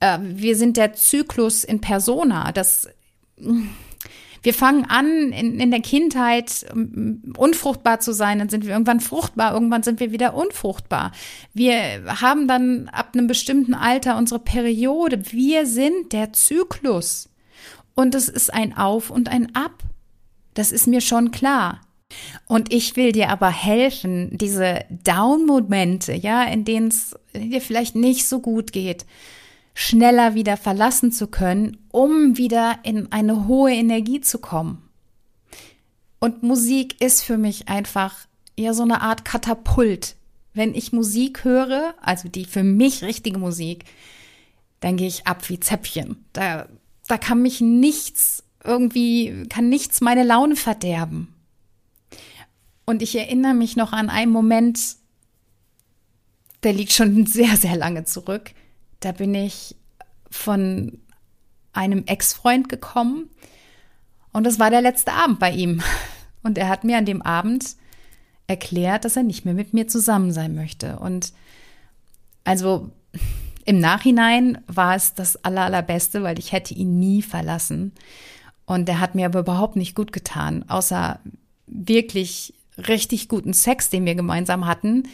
äh, 0.00 0.18
wir 0.20 0.56
sind 0.56 0.76
der 0.76 0.94
Zyklus 0.94 1.64
in 1.64 1.80
Persona. 1.80 2.52
Das 2.52 2.88
wir 4.42 4.54
fangen 4.54 4.84
an, 4.86 5.32
in, 5.32 5.60
in 5.60 5.70
der 5.70 5.80
Kindheit 5.80 6.66
unfruchtbar 7.36 8.00
zu 8.00 8.12
sein, 8.12 8.38
dann 8.38 8.48
sind 8.48 8.66
wir 8.66 8.72
irgendwann 8.72 9.00
fruchtbar, 9.00 9.54
irgendwann 9.54 9.82
sind 9.82 10.00
wir 10.00 10.10
wieder 10.10 10.34
unfruchtbar. 10.34 11.12
Wir 11.54 12.20
haben 12.20 12.48
dann 12.48 12.88
ab 12.88 13.10
einem 13.14 13.28
bestimmten 13.28 13.74
Alter 13.74 14.16
unsere 14.16 14.40
Periode. 14.40 15.32
Wir 15.32 15.66
sind 15.66 16.12
der 16.12 16.32
Zyklus. 16.32 17.28
Und 17.94 18.14
es 18.14 18.28
ist 18.28 18.52
ein 18.52 18.76
Auf 18.76 19.10
und 19.10 19.28
ein 19.28 19.54
Ab. 19.54 19.82
Das 20.54 20.72
ist 20.72 20.86
mir 20.86 21.00
schon 21.00 21.30
klar. 21.30 21.80
Und 22.46 22.72
ich 22.72 22.96
will 22.96 23.12
dir 23.12 23.30
aber 23.30 23.50
helfen, 23.50 24.36
diese 24.36 24.84
Down-Momente, 25.04 26.14
ja, 26.14 26.44
in 26.44 26.64
denen 26.64 26.88
es 26.88 27.16
dir 27.34 27.60
vielleicht 27.60 27.94
nicht 27.94 28.26
so 28.26 28.40
gut 28.40 28.72
geht, 28.72 29.06
schneller 29.74 30.34
wieder 30.34 30.56
verlassen 30.56 31.12
zu 31.12 31.26
können, 31.26 31.78
um 31.90 32.36
wieder 32.36 32.78
in 32.82 33.10
eine 33.12 33.46
hohe 33.46 33.72
Energie 33.72 34.20
zu 34.20 34.38
kommen. 34.38 34.88
Und 36.20 36.42
Musik 36.42 37.00
ist 37.00 37.22
für 37.22 37.38
mich 37.38 37.68
einfach 37.68 38.14
ja 38.56 38.74
so 38.74 38.82
eine 38.82 39.00
Art 39.00 39.24
Katapult. 39.24 40.16
Wenn 40.54 40.74
ich 40.74 40.92
Musik 40.92 41.44
höre, 41.44 41.94
also 42.00 42.28
die 42.28 42.44
für 42.44 42.62
mich 42.62 43.02
richtige 43.02 43.38
Musik, 43.38 43.86
dann 44.80 44.96
gehe 44.96 45.08
ich 45.08 45.26
ab 45.26 45.48
wie 45.48 45.58
Zäpfchen. 45.58 46.24
Da, 46.32 46.68
da 47.08 47.16
kann 47.16 47.40
mich 47.40 47.60
nichts 47.60 48.44
irgendwie, 48.62 49.46
kann 49.48 49.68
nichts 49.68 50.00
meine 50.00 50.24
Laune 50.24 50.56
verderben. 50.56 51.34
Und 52.84 53.02
ich 53.02 53.16
erinnere 53.16 53.54
mich 53.54 53.76
noch 53.76 53.92
an 53.92 54.10
einen 54.10 54.32
Moment, 54.32 54.78
der 56.62 56.72
liegt 56.72 56.92
schon 56.92 57.26
sehr, 57.26 57.56
sehr 57.56 57.76
lange 57.76 58.04
zurück. 58.04 58.52
Da 59.02 59.12
bin 59.12 59.34
ich 59.34 59.76
von 60.30 60.98
einem 61.72 62.04
Ex-Freund 62.06 62.68
gekommen 62.68 63.28
und 64.32 64.44
das 64.44 64.58
war 64.58 64.70
der 64.70 64.80
letzte 64.80 65.12
Abend 65.12 65.38
bei 65.38 65.50
ihm. 65.50 65.82
Und 66.44 66.58
er 66.58 66.68
hat 66.68 66.82
mir 66.82 66.98
an 66.98 67.04
dem 67.06 67.22
Abend 67.22 67.76
erklärt, 68.48 69.04
dass 69.04 69.16
er 69.16 69.22
nicht 69.22 69.44
mehr 69.44 69.54
mit 69.54 69.74
mir 69.74 69.86
zusammen 69.86 70.32
sein 70.32 70.56
möchte. 70.56 70.98
Und 70.98 71.32
also 72.42 72.90
im 73.64 73.78
Nachhinein 73.78 74.58
war 74.66 74.96
es 74.96 75.14
das 75.14 75.44
aller, 75.44 75.62
allerbeste, 75.62 76.24
weil 76.24 76.40
ich 76.40 76.50
hätte 76.50 76.74
ihn 76.74 76.98
nie 76.98 77.22
verlassen. 77.22 77.92
Und 78.64 78.88
er 78.88 78.98
hat 78.98 79.14
mir 79.14 79.26
aber 79.26 79.40
überhaupt 79.40 79.76
nicht 79.76 79.94
gut 79.94 80.12
getan, 80.12 80.64
außer 80.68 81.20
wirklich 81.66 82.54
richtig 82.76 83.28
guten 83.28 83.52
Sex, 83.52 83.90
den 83.90 84.04
wir 84.04 84.16
gemeinsam 84.16 84.66
hatten, 84.66 85.04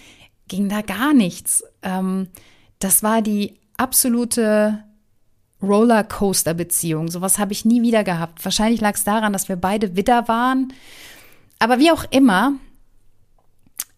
ging 0.47 0.71
da 0.71 0.81
gar 0.81 1.13
nichts. 1.13 1.63
Ähm, 1.83 2.29
das 2.79 3.03
war 3.03 3.21
die 3.21 3.59
absolute 3.79 4.85
Rollercoaster-Beziehung. 5.63 7.09
Sowas 7.09 7.39
habe 7.39 7.53
ich 7.53 7.65
nie 7.65 7.83
wieder 7.83 8.05
gehabt. 8.05 8.45
Wahrscheinlich 8.45 8.81
lag 8.81 8.95
es 8.95 9.05
daran, 9.05 9.33
dass 9.33 9.49
wir 9.49 9.57
beide 9.57 9.97
Widder 9.97 10.29
waren. 10.29 10.73
Aber 11.59 11.79
wie 11.79 11.91
auch 11.91 12.05
immer, 12.11 12.55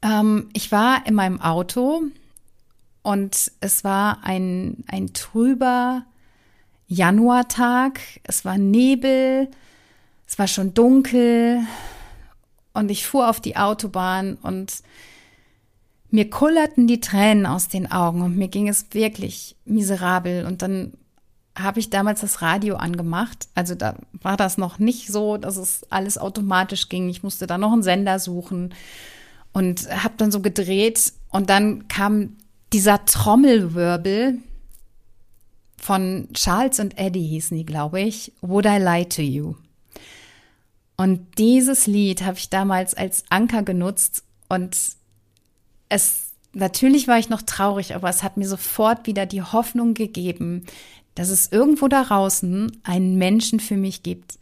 ähm, 0.02 0.48
ich 0.52 0.72
war 0.72 1.06
in 1.06 1.14
meinem 1.14 1.40
Auto 1.40 2.02
und 3.02 3.52
es 3.60 3.84
war 3.84 4.24
ein, 4.24 4.84
ein 4.86 5.12
trüber 5.12 6.04
Januartag. 6.86 8.00
Es 8.24 8.44
war 8.44 8.58
Nebel. 8.58 9.48
Es 10.26 10.38
war 10.38 10.46
schon 10.46 10.74
dunkel. 10.74 11.60
Und 12.72 12.90
ich 12.90 13.06
fuhr 13.06 13.28
auf 13.28 13.40
die 13.40 13.56
Autobahn 13.56 14.36
und 14.42 14.82
mir 16.10 16.28
kullerten 16.28 16.86
die 16.86 17.00
Tränen 17.00 17.46
aus 17.46 17.68
den 17.68 17.90
Augen 17.90 18.22
und 18.22 18.36
mir 18.36 18.48
ging 18.48 18.68
es 18.68 18.86
wirklich 18.92 19.56
miserabel. 19.64 20.44
Und 20.44 20.62
dann 20.62 20.92
habe 21.56 21.80
ich 21.80 21.90
damals 21.90 22.20
das 22.20 22.42
Radio 22.42 22.76
angemacht. 22.76 23.48
Also 23.54 23.74
da 23.74 23.96
war 24.22 24.36
das 24.36 24.58
noch 24.58 24.78
nicht 24.78 25.08
so, 25.08 25.36
dass 25.36 25.56
es 25.56 25.86
alles 25.90 26.18
automatisch 26.18 26.88
ging. 26.88 27.08
Ich 27.08 27.22
musste 27.22 27.46
da 27.46 27.58
noch 27.58 27.72
einen 27.72 27.82
Sender 27.82 28.18
suchen 28.18 28.74
und 29.52 29.88
habe 29.90 30.14
dann 30.16 30.30
so 30.30 30.40
gedreht 30.40 31.12
und 31.30 31.50
dann 31.50 31.88
kam 31.88 32.36
dieser 32.72 33.04
Trommelwirbel 33.04 34.38
von 35.76 36.28
Charles 36.34 36.78
und 36.78 36.98
Eddie 36.98 37.26
hießen 37.26 37.56
die, 37.56 37.66
glaube 37.66 38.00
ich, 38.00 38.32
Would 38.42 38.66
I 38.66 38.78
Lie 38.78 39.08
to 39.08 39.22
You? 39.22 39.54
Und 40.96 41.38
dieses 41.38 41.86
Lied 41.86 42.22
habe 42.22 42.36
ich 42.36 42.50
damals 42.50 42.94
als 42.94 43.24
Anker 43.30 43.62
genutzt 43.62 44.22
und 44.48 44.76
es, 45.90 46.32
natürlich 46.54 47.06
war 47.06 47.18
ich 47.18 47.28
noch 47.28 47.42
traurig, 47.42 47.94
aber 47.94 48.08
es 48.08 48.22
hat 48.22 48.38
mir 48.38 48.48
sofort 48.48 49.06
wieder 49.06 49.26
die 49.26 49.42
Hoffnung 49.42 49.92
gegeben, 49.92 50.64
dass 51.14 51.28
es 51.28 51.52
irgendwo 51.52 51.88
da 51.88 52.04
draußen 52.04 52.80
einen 52.82 53.16
Menschen 53.16 53.60
für 53.60 53.76
mich 53.76 54.02
gibt, 54.02 54.38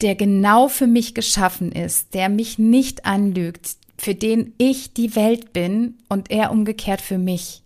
der 0.00 0.16
genau 0.16 0.68
für 0.68 0.86
mich 0.88 1.14
geschaffen 1.14 1.70
ist, 1.70 2.14
der 2.14 2.28
mich 2.28 2.58
nicht 2.58 3.06
anlügt, 3.06 3.76
für 3.96 4.14
den 4.14 4.52
ich 4.58 4.92
die 4.92 5.14
Welt 5.14 5.52
bin 5.52 5.94
und 6.08 6.30
er 6.30 6.50
umgekehrt 6.50 7.00
für 7.00 7.18
mich. 7.18 7.62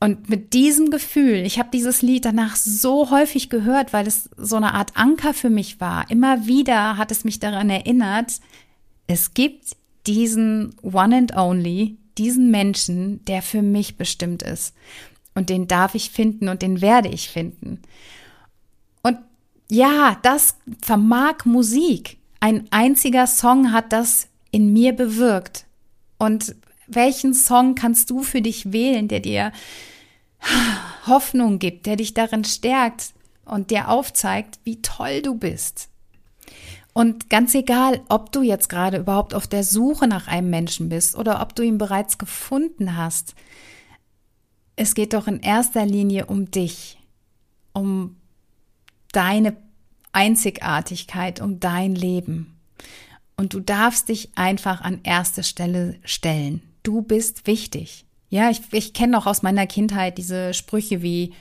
Und 0.00 0.28
mit 0.28 0.52
diesem 0.52 0.90
Gefühl, 0.90 1.36
ich 1.36 1.60
habe 1.60 1.68
dieses 1.72 2.02
Lied 2.02 2.24
danach 2.24 2.56
so 2.56 3.10
häufig 3.10 3.50
gehört, 3.50 3.92
weil 3.92 4.08
es 4.08 4.28
so 4.36 4.56
eine 4.56 4.74
Art 4.74 4.96
Anker 4.96 5.32
für 5.32 5.48
mich 5.48 5.80
war. 5.80 6.10
Immer 6.10 6.48
wieder 6.48 6.96
hat 6.96 7.12
es 7.12 7.22
mich 7.22 7.38
daran 7.38 7.70
erinnert, 7.70 8.40
es 9.06 9.32
gibt 9.32 9.76
diesen 10.06 10.74
One 10.82 11.16
and 11.16 11.36
Only, 11.36 11.96
diesen 12.18 12.50
Menschen, 12.50 13.24
der 13.24 13.42
für 13.42 13.62
mich 13.62 13.96
bestimmt 13.96 14.42
ist. 14.42 14.74
Und 15.34 15.48
den 15.48 15.66
darf 15.66 15.94
ich 15.94 16.10
finden 16.10 16.48
und 16.48 16.62
den 16.62 16.80
werde 16.80 17.08
ich 17.08 17.30
finden. 17.30 17.80
Und 19.02 19.18
ja, 19.70 20.18
das 20.22 20.56
vermag 20.82 21.44
Musik. 21.44 22.18
Ein 22.40 22.66
einziger 22.70 23.26
Song 23.26 23.72
hat 23.72 23.92
das 23.92 24.28
in 24.50 24.72
mir 24.72 24.92
bewirkt. 24.92 25.64
Und 26.18 26.54
welchen 26.86 27.34
Song 27.34 27.74
kannst 27.74 28.10
du 28.10 28.22
für 28.22 28.42
dich 28.42 28.72
wählen, 28.72 29.08
der 29.08 29.20
dir 29.20 29.52
Hoffnung 31.06 31.58
gibt, 31.58 31.86
der 31.86 31.96
dich 31.96 32.14
darin 32.14 32.44
stärkt 32.44 33.14
und 33.44 33.70
dir 33.70 33.88
aufzeigt, 33.88 34.58
wie 34.64 34.82
toll 34.82 35.22
du 35.22 35.34
bist. 35.34 35.88
Und 36.92 37.30
ganz 37.30 37.54
egal, 37.54 38.02
ob 38.08 38.32
du 38.32 38.42
jetzt 38.42 38.68
gerade 38.68 38.98
überhaupt 38.98 39.34
auf 39.34 39.46
der 39.46 39.64
Suche 39.64 40.06
nach 40.06 40.28
einem 40.28 40.50
Menschen 40.50 40.88
bist 40.88 41.16
oder 41.16 41.40
ob 41.40 41.54
du 41.54 41.62
ihn 41.62 41.78
bereits 41.78 42.18
gefunden 42.18 42.96
hast, 42.96 43.34
es 44.76 44.94
geht 44.94 45.14
doch 45.14 45.26
in 45.26 45.40
erster 45.40 45.86
Linie 45.86 46.26
um 46.26 46.50
dich, 46.50 46.98
um 47.72 48.16
deine 49.12 49.56
Einzigartigkeit, 50.12 51.40
um 51.40 51.60
dein 51.60 51.94
Leben. 51.94 52.58
Und 53.36 53.54
du 53.54 53.60
darfst 53.60 54.08
dich 54.08 54.30
einfach 54.34 54.82
an 54.82 55.00
erste 55.02 55.42
Stelle 55.42 55.98
stellen. 56.04 56.62
Du 56.82 57.02
bist 57.02 57.46
wichtig. 57.46 58.04
Ja, 58.28 58.50
ich, 58.50 58.60
ich 58.72 58.92
kenne 58.92 59.16
auch 59.18 59.26
aus 59.26 59.42
meiner 59.42 59.66
Kindheit 59.66 60.18
diese 60.18 60.54
Sprüche 60.54 61.02
wie, 61.02 61.32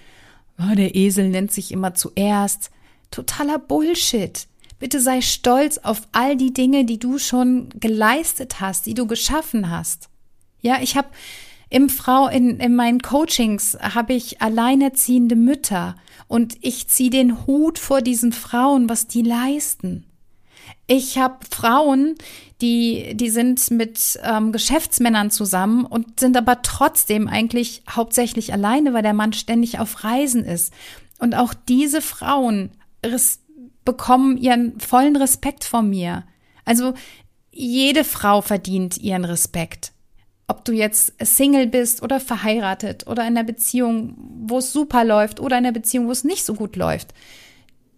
oh, 0.58 0.76
der 0.76 0.96
Esel 0.96 1.30
nennt 1.30 1.52
sich 1.52 1.72
immer 1.72 1.94
zuerst. 1.94 2.72
Totaler 3.12 3.60
Bullshit. 3.60 4.48
Bitte 4.82 5.00
sei 5.00 5.22
stolz 5.22 5.78
auf 5.78 6.02
all 6.12 6.36
die 6.36 6.54
Dinge, 6.54 6.86
die 6.86 6.98
du 6.98 7.20
schon 7.20 7.70
geleistet 7.80 8.60
hast, 8.62 8.88
die 8.88 8.96
du 8.96 9.06
geschaffen 9.06 9.70
hast. 9.70 10.10
Ja, 10.60 10.80
ich 10.82 10.98
habe 10.98 11.10
im 11.70 11.88
Frau 11.88 12.28
in, 12.28 12.60
in 12.60 12.76
meinen 12.76 13.00
Coachings 13.00 13.78
habe 13.80 14.13
ich 14.13 14.41
alleinerziehende 14.41 15.36
Mütter 15.36 15.96
und 16.28 16.58
ich 16.62 16.88
ziehe 16.88 17.12
den 17.12 17.46
Hut 17.46 17.78
vor 17.78 18.02
diesen 18.02 18.32
Frauen, 18.32 18.89
was 18.89 19.06
die 19.06 19.22
leisten. 19.22 20.08
Ich 20.88 21.20
habe 21.20 21.38
Frauen, 21.52 22.15
die, 22.60 23.12
die 23.13 23.30
sind 23.30 23.70
mit 23.70 24.20
ähm, 24.24 24.52
Geschäftsmännern 24.52 25.30
zusammen 25.30 25.86
und 25.86 26.20
sind 26.20 26.36
aber 26.36 26.63
trotzdem 26.63 27.28
eigentlich 27.28 27.84
hauptsächlich 27.88 28.52
alleine, 28.52 28.96
weil 28.96 29.04
der 29.04 29.13
Mann 29.13 29.34
ständig 29.34 29.78
auf 29.78 30.04
Reisen 30.04 30.44
ist. 30.44 30.74
Und 31.20 31.36
auch 31.36 31.54
diese 31.54 32.02
Frauen 32.02 32.72
bekommen 33.86 34.38
ihren 34.38 34.80
vollen 34.80 35.15
Respekt 35.15 35.63
von 35.63 35.89
mir. 35.89 36.26
Also 36.65 36.94
jede 37.52 38.04
Frau 38.04 38.41
verdient 38.41 38.98
ihren 38.98 39.26
Respekt. 39.26 39.91
Ob 40.48 40.65
du 40.65 40.74
jetzt 40.74 41.13
Single 41.22 41.67
bist 41.67 42.02
oder 42.02 42.20
verheiratet 42.20 43.08
oder 43.08 43.24
in 43.24 43.38
einer 43.38 43.44
Beziehung, 43.44 44.15
wo 44.46 44.58
es 44.58 44.74
super 44.74 45.04
läuft 45.04 45.39
oder 45.39 45.58
in 45.58 45.65
einer 45.65 45.74
Beziehung, 45.74 46.08
wo 46.08 46.12
es 46.12 46.24
nicht 46.24 46.44
so 46.44 46.54
gut 46.54 46.76
läuft. 46.76 47.13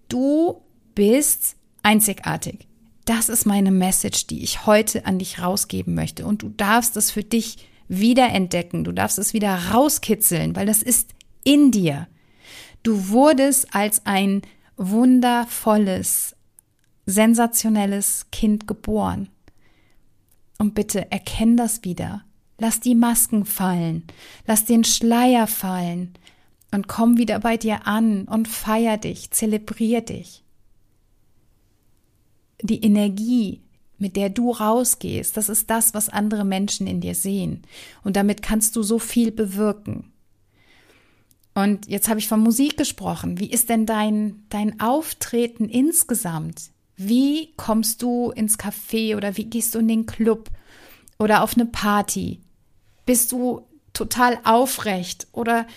Du 0.08 0.62
bist 0.96 1.56
einzigartig. 1.82 2.67
Das 3.06 3.28
ist 3.28 3.46
meine 3.46 3.72
Message, 3.72 4.28
die 4.28 4.43
ich 4.43 4.65
heute 4.65 5.06
an 5.06 5.19
dich 5.19 5.41
rausgeben 5.41 5.93
möchte. 5.93 6.26
Und 6.26 6.41
du 6.41 6.50
darfst 6.50 6.96
es 6.96 7.12
für 7.12 7.24
dich 7.24 7.58
wiederentdecken. 7.88 8.84
Du 8.84 8.91
darfst 8.91 9.19
es 9.19 9.34
wieder 9.34 9.56
rauskitzeln, 9.74 10.56
weil 10.56 10.65
das 10.65 10.82
ist 10.84 11.12
in 11.43 11.72
dir. 11.72 12.08
Du 12.82 13.10
wurdest 13.10 13.74
als 13.74 14.06
ein 14.06 14.41
wundervolles, 14.78 16.36
sensationelles 17.06 18.28
Kind 18.32 18.68
geboren. 18.68 19.30
Und 20.58 20.76
bitte 20.76 21.12
erkenn 21.12 21.58
das 21.58 21.84
wieder. 21.84 22.24
Lass 22.60 22.80
die 22.80 22.96
Masken 22.96 23.46
fallen. 23.46 24.06
Lass 24.46 24.66
den 24.66 24.84
Schleier 24.84 25.48
fallen. 25.48 26.14
Und 26.72 26.88
komm 26.88 27.18
wieder 27.18 27.40
bei 27.40 27.58
dir 27.58 27.88
an 27.88 28.24
und 28.26 28.48
feier 28.48 28.98
dich, 28.98 29.32
zelebrier 29.32 30.02
dich 30.02 30.44
die 32.64 32.82
Energie, 32.82 33.62
mit 33.98 34.16
der 34.16 34.30
du 34.30 34.52
rausgehst, 34.52 35.38
das 35.38 35.50
ist 35.50 35.70
das, 35.70 35.94
was 35.94 36.10
andere 36.10 36.46
Menschen 36.46 36.88
in 36.88 37.02
dir 37.02 37.14
sehen. 37.14 37.62
Und 38.04 38.16
damit 38.16 38.42
kannst 38.42 38.76
du 38.76 38.84
so 38.84 39.00
viel 39.00 39.32
bewirken. 39.32 40.12
Und 41.54 41.88
jetzt 41.88 42.10
habe 42.10 42.20
ich 42.20 42.28
von 42.28 42.39
Musik 42.39 42.78
gesprochen. 42.78 43.39
Wie 43.39 43.52
ist 43.52 43.70
denn 43.70 43.86
dein, 43.86 44.44
dein 44.50 44.80
Auftreten 44.80 45.70
insgesamt? 45.70 46.72
Wie 46.96 47.54
kommst 47.58 48.02
du 48.02 48.32
ins 48.32 48.58
Café 48.58 49.16
oder 49.16 49.38
wie 49.38 49.46
gehst 49.46 49.76
du 49.76 49.80
in 49.80 49.88
den 49.88 50.06
Club 50.06 50.50
oder 51.20 51.44
auf 51.44 51.56
eine 51.56 51.66
Party? 51.66 52.39
Bist 53.06 53.32
du 53.32 53.62
total 53.94 54.39
aufrecht 54.44 55.28
oder 55.32 55.68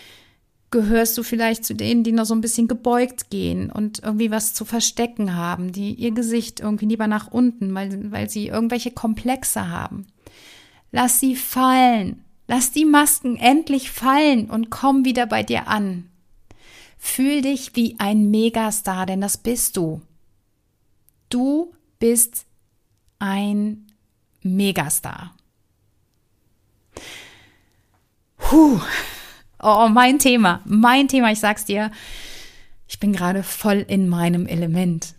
gehörst 0.70 1.16
du 1.16 1.22
vielleicht 1.22 1.64
zu 1.64 1.74
denen, 1.74 2.04
die 2.04 2.12
noch 2.12 2.24
so 2.24 2.34
ein 2.34 2.40
bisschen 2.40 2.68
gebeugt 2.68 3.30
gehen 3.30 3.70
und 3.70 4.02
irgendwie 4.02 4.30
was 4.30 4.52
zu 4.52 4.64
verstecken 4.64 5.36
haben, 5.36 5.72
die 5.72 5.94
ihr 5.94 6.10
Gesicht 6.10 6.60
irgendwie 6.60 6.86
lieber 6.86 7.06
nach 7.06 7.30
unten, 7.30 7.74
weil, 7.74 8.10
weil 8.10 8.28
sie 8.28 8.48
irgendwelche 8.48 8.90
Komplexe 8.90 9.68
haben. 9.70 10.06
Lass 10.92 11.20
sie 11.20 11.36
fallen. 11.36 12.24
Lass 12.48 12.70
die 12.70 12.84
Masken 12.84 13.36
endlich 13.36 13.90
fallen 13.90 14.50
und 14.50 14.70
komm 14.70 15.04
wieder 15.04 15.26
bei 15.26 15.42
dir 15.42 15.68
an. 15.68 16.08
Fühl 16.98 17.42
dich 17.42 17.74
wie 17.74 17.96
ein 17.98 18.30
Megastar, 18.30 19.06
denn 19.06 19.20
das 19.20 19.36
bist 19.36 19.76
du. 19.76 20.00
Du 21.28 21.74
bist 21.98 22.46
ein 23.18 23.86
Megastar. 24.42 25.34
Puh. 28.36 28.80
Oh, 29.60 29.88
mein 29.90 30.18
Thema, 30.18 30.60
mein 30.64 31.08
Thema, 31.08 31.32
ich 31.32 31.40
sag's 31.40 31.64
dir. 31.64 31.90
Ich 32.86 33.00
bin 33.00 33.12
gerade 33.12 33.42
voll 33.42 33.84
in 33.88 34.08
meinem 34.08 34.46
Element. 34.46 35.14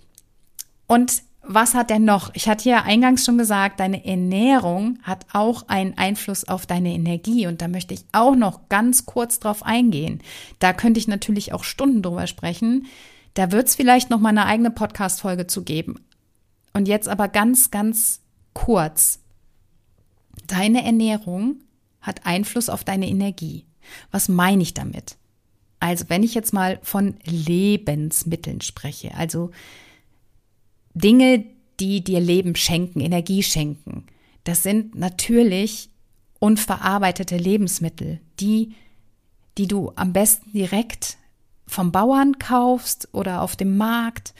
Und 0.85 1.23
was 1.47 1.73
hat 1.73 1.89
denn 1.89 2.05
noch? 2.05 2.31
Ich 2.33 2.47
hatte 2.47 2.69
ja 2.69 2.83
eingangs 2.83 3.25
schon 3.25 3.37
gesagt, 3.37 3.79
deine 3.79 4.05
Ernährung 4.05 4.99
hat 5.03 5.25
auch 5.33 5.67
einen 5.67 5.97
Einfluss 5.97 6.43
auf 6.43 6.65
deine 6.65 6.93
Energie 6.93 7.47
und 7.47 7.61
da 7.61 7.67
möchte 7.67 7.93
ich 7.93 8.05
auch 8.11 8.35
noch 8.35 8.69
ganz 8.69 9.05
kurz 9.05 9.39
drauf 9.39 9.63
eingehen. 9.63 10.21
Da 10.59 10.73
könnte 10.73 10.99
ich 10.99 11.07
natürlich 11.07 11.53
auch 11.53 11.63
Stunden 11.63 12.01
drüber 12.01 12.27
sprechen. 12.27 12.87
Da 13.33 13.51
wird 13.51 13.67
es 13.67 13.75
vielleicht 13.75 14.09
noch 14.09 14.19
mal 14.19 14.29
eine 14.29 14.45
eigene 14.45 14.71
Podcast 14.71 15.21
Folge 15.21 15.47
zu 15.47 15.63
geben. 15.63 15.99
Und 16.73 16.87
jetzt 16.87 17.07
aber 17.07 17.27
ganz 17.27 17.71
ganz 17.71 18.21
kurz. 18.53 19.19
Deine 20.47 20.83
Ernährung 20.83 21.61
hat 22.01 22.25
Einfluss 22.25 22.69
auf 22.69 22.83
deine 22.83 23.07
Energie. 23.07 23.65
Was 24.11 24.29
meine 24.29 24.63
ich 24.63 24.73
damit? 24.73 25.17
Also, 25.79 26.05
wenn 26.07 26.23
ich 26.23 26.33
jetzt 26.33 26.53
mal 26.53 26.79
von 26.81 27.15
Lebensmitteln 27.23 28.61
spreche, 28.61 29.13
also 29.15 29.51
Dinge, 30.97 31.45
die 31.79 32.03
dir 32.03 32.19
Leben 32.19 32.55
schenken, 32.55 33.01
Energie 33.01 33.43
schenken, 33.43 34.05
das 34.43 34.63
sind 34.63 34.95
natürlich 34.95 35.89
unverarbeitete 36.39 37.37
Lebensmittel, 37.37 38.19
die, 38.39 38.75
die 39.57 39.67
du 39.67 39.91
am 39.95 40.13
besten 40.13 40.51
direkt 40.53 41.17
vom 41.67 41.91
Bauern 41.91 42.39
kaufst 42.39 43.09
oder 43.11 43.41
auf 43.41 43.55
dem 43.55 43.75
Markt. 43.77 44.33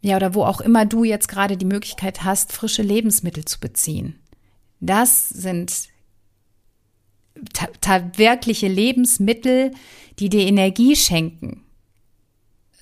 Ja, 0.00 0.16
oder 0.16 0.34
wo 0.34 0.44
auch 0.44 0.60
immer 0.60 0.86
du 0.86 1.02
jetzt 1.02 1.28
gerade 1.28 1.56
die 1.56 1.64
Möglichkeit 1.64 2.22
hast, 2.22 2.52
frische 2.52 2.82
Lebensmittel 2.82 3.44
zu 3.44 3.58
beziehen. 3.58 4.20
Das 4.80 5.28
sind 5.28 5.88
wirkliche 8.16 8.68
Lebensmittel, 8.68 9.72
die 10.18 10.28
dir 10.28 10.46
Energie 10.46 10.94
schenken. 10.94 11.63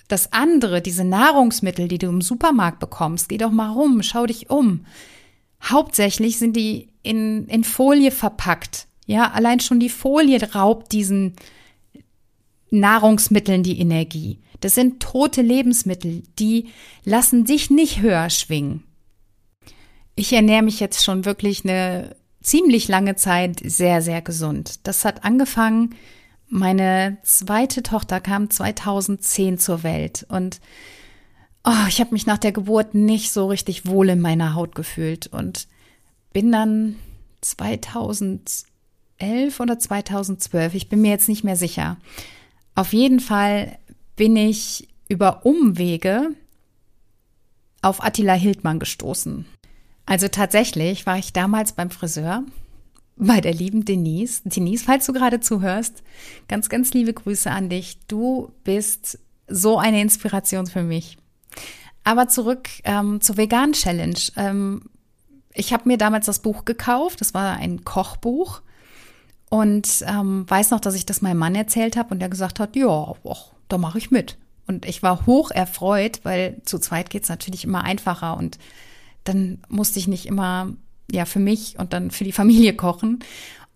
Das 0.09 0.33
andere, 0.33 0.83
diese 0.83 1.05
Nahrungsmittel, 1.05 1.89
die 1.89 1.99
du 1.99 2.09
im 2.09 2.21
Supermarkt 2.21 2.81
bekommst, 2.81 3.29
geh 3.29 3.39
doch 3.39 3.51
mal 3.51 3.71
rum, 3.71 4.03
schau 4.03 4.27
dich 4.27 4.51
um. 4.51 4.85
Hauptsächlich 5.63 6.39
sind 6.39 6.55
die 6.57 6.89
in, 7.03 7.47
in 7.47 7.65
Folie 7.65 8.11
verpackt. 8.11 8.87
Ja, 9.07 9.31
allein 9.31 9.61
schon 9.61 9.81
die 9.81 9.89
Folie 9.89 10.43
raubt 10.55 10.93
diesen 10.93 11.35
Nahrungsmitteln 12.71 13.63
die 13.63 13.79
Energie. 13.79 14.39
Das 14.61 14.75
sind 14.75 15.01
tote 15.01 15.43
Lebensmittel, 15.43 16.23
die 16.39 16.69
lassen 17.05 17.45
dich 17.45 17.71
nicht 17.71 18.01
höher 18.01 18.31
schwingen. 18.31 18.85
Ich 20.15 20.33
ernähre 20.33 20.63
mich 20.63 20.79
jetzt 20.81 21.05
schon 21.05 21.25
wirklich 21.25 21.65
eine 21.65 22.17
ziemlich 22.43 22.89
lange 22.89 23.17
Zeit 23.17 23.61
sehr, 23.65 24.03
sehr 24.03 24.23
gesund. 24.23 24.87
Das 24.87 25.05
hat 25.05 25.25
angefangen, 25.25 25.95
meine 26.53 27.17
zweite 27.23 27.83
Tochter 27.83 28.21
kam 28.21 28.51
2010 28.51 29.59
zur 29.59 29.83
Welt 29.83 30.27
und 30.29 30.61
oh, 31.65 31.87
ich 31.89 31.99
habe 31.99 32.13
mich 32.13 32.27
nach 32.27 32.37
der 32.37 32.53
Geburt 32.53 32.95
nicht 32.95 33.33
so 33.33 33.47
richtig 33.47 33.87
wohl 33.87 34.11
in 34.11 34.21
meiner 34.21 34.55
Haut 34.55 34.75
gefühlt 34.75 35.29
und 35.29 35.67
bin 36.35 36.53
dann 36.53 36.97
2011 37.41 38.65
oder 39.61 39.79
2012, 39.79 40.75
ich 40.75 40.91
bin 40.91 41.01
mir 41.01 41.11
jetzt 41.11 41.31
nicht 41.31 41.43
mehr 41.43 41.57
sicher. 41.57 41.97
Auf 42.75 42.93
jeden 42.93 43.21
Fall 43.21 43.79
bin 44.17 44.37
ich 44.37 44.89
über 45.09 45.47
Umwege 45.47 46.35
auf 47.81 48.05
Attila 48.05 48.35
Hildmann 48.35 48.79
gestoßen. 48.79 49.47
Also 50.05 50.29
tatsächlich 50.29 51.07
war 51.07 51.17
ich 51.17 51.33
damals 51.33 51.73
beim 51.73 51.91
Friseur 51.91 52.45
bei 53.17 53.41
der 53.41 53.55
lieben 53.55 53.85
Denise. 53.85 54.43
Denise, 54.45 54.85
falls 54.85 55.07
du 55.07 55.13
gerade 55.13 55.41
zuhörst, 55.41 56.03
ganz, 56.49 56.69
ganz 56.69 56.93
liebe 56.93 57.13
Grüße 57.13 57.51
an 57.51 57.69
dich. 57.69 57.99
Du 58.09 58.53
bist 58.65 59.19
so 59.49 59.79
eine 59.79 60.01
Inspiration 60.01 60.67
für 60.67 60.83
mich. 60.83 61.19
Aber 62.05 62.29
zurück 62.29 62.69
ähm, 62.85 63.21
zur 63.21 63.37
Vegan 63.37 63.73
Challenge. 63.73 64.19
Ähm, 64.37 64.83
ich 65.55 65.73
habe 65.73 65.89
mir 65.89 65.99
damals 65.99 66.27
das 66.27 66.41
Buch 66.41 66.65
gekauft. 66.65 67.21
Das 67.21 67.35
war 67.35 67.57
ein 67.57 67.85
Kochbuch. 67.85 68.63
Und 69.51 70.03
ähm, 70.09 70.49
weiß 70.49 70.71
noch, 70.71 70.81
dass 70.81 70.95
ich 70.95 71.05
das 71.05 71.21
meinem 71.21 71.39
Mann 71.39 71.55
erzählt 71.55 71.97
habe 71.97 72.15
und 72.15 72.21
der 72.21 72.31
gesagt 72.31 72.59
hat, 72.59 72.75
ja, 72.75 73.15
och, 73.23 73.53
da 73.69 73.77
mache 73.77 73.99
ich 73.99 74.11
mit. 74.11 74.39
Und 74.67 74.87
ich 74.87 75.03
war 75.03 75.27
hoch 75.27 75.51
erfreut, 75.51 76.21
weil 76.23 76.63
zu 76.65 76.79
zweit 76.79 77.11
geht's 77.11 77.29
natürlich 77.29 77.65
immer 77.65 77.85
einfacher 77.85 78.37
und 78.39 78.59
dann 79.25 79.63
musste 79.69 79.99
ich 79.99 80.09
nicht 80.09 80.27
immer 80.27 80.73
ja 81.11 81.25
für 81.25 81.41
mich 81.41 81.79
und 81.79 81.93
dann 81.93 82.11
für 82.11 82.25
die 82.25 82.33
Familie 82.33 82.75
kochen. 82.77 83.21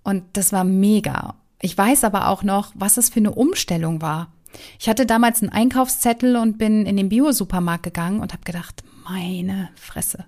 Und 0.02 0.24
das 0.34 0.52
war 0.52 0.64
mega. 0.64 1.34
Ich 1.60 1.76
weiß 1.76 2.04
aber 2.04 2.28
auch 2.28 2.42
noch, 2.42 2.72
was 2.74 2.96
es 2.96 3.08
für 3.08 3.20
eine 3.20 3.32
Umstellung 3.32 4.02
war. 4.02 4.32
Ich 4.78 4.88
hatte 4.88 5.06
damals 5.06 5.42
einen 5.42 5.52
Einkaufszettel 5.52 6.36
und 6.36 6.58
bin 6.58 6.86
in 6.86 6.96
den 6.96 7.08
Bio-Supermarkt 7.08 7.82
gegangen 7.82 8.20
und 8.20 8.32
habe 8.32 8.44
gedacht, 8.44 8.82
meine 9.04 9.68
Fresse, 9.74 10.24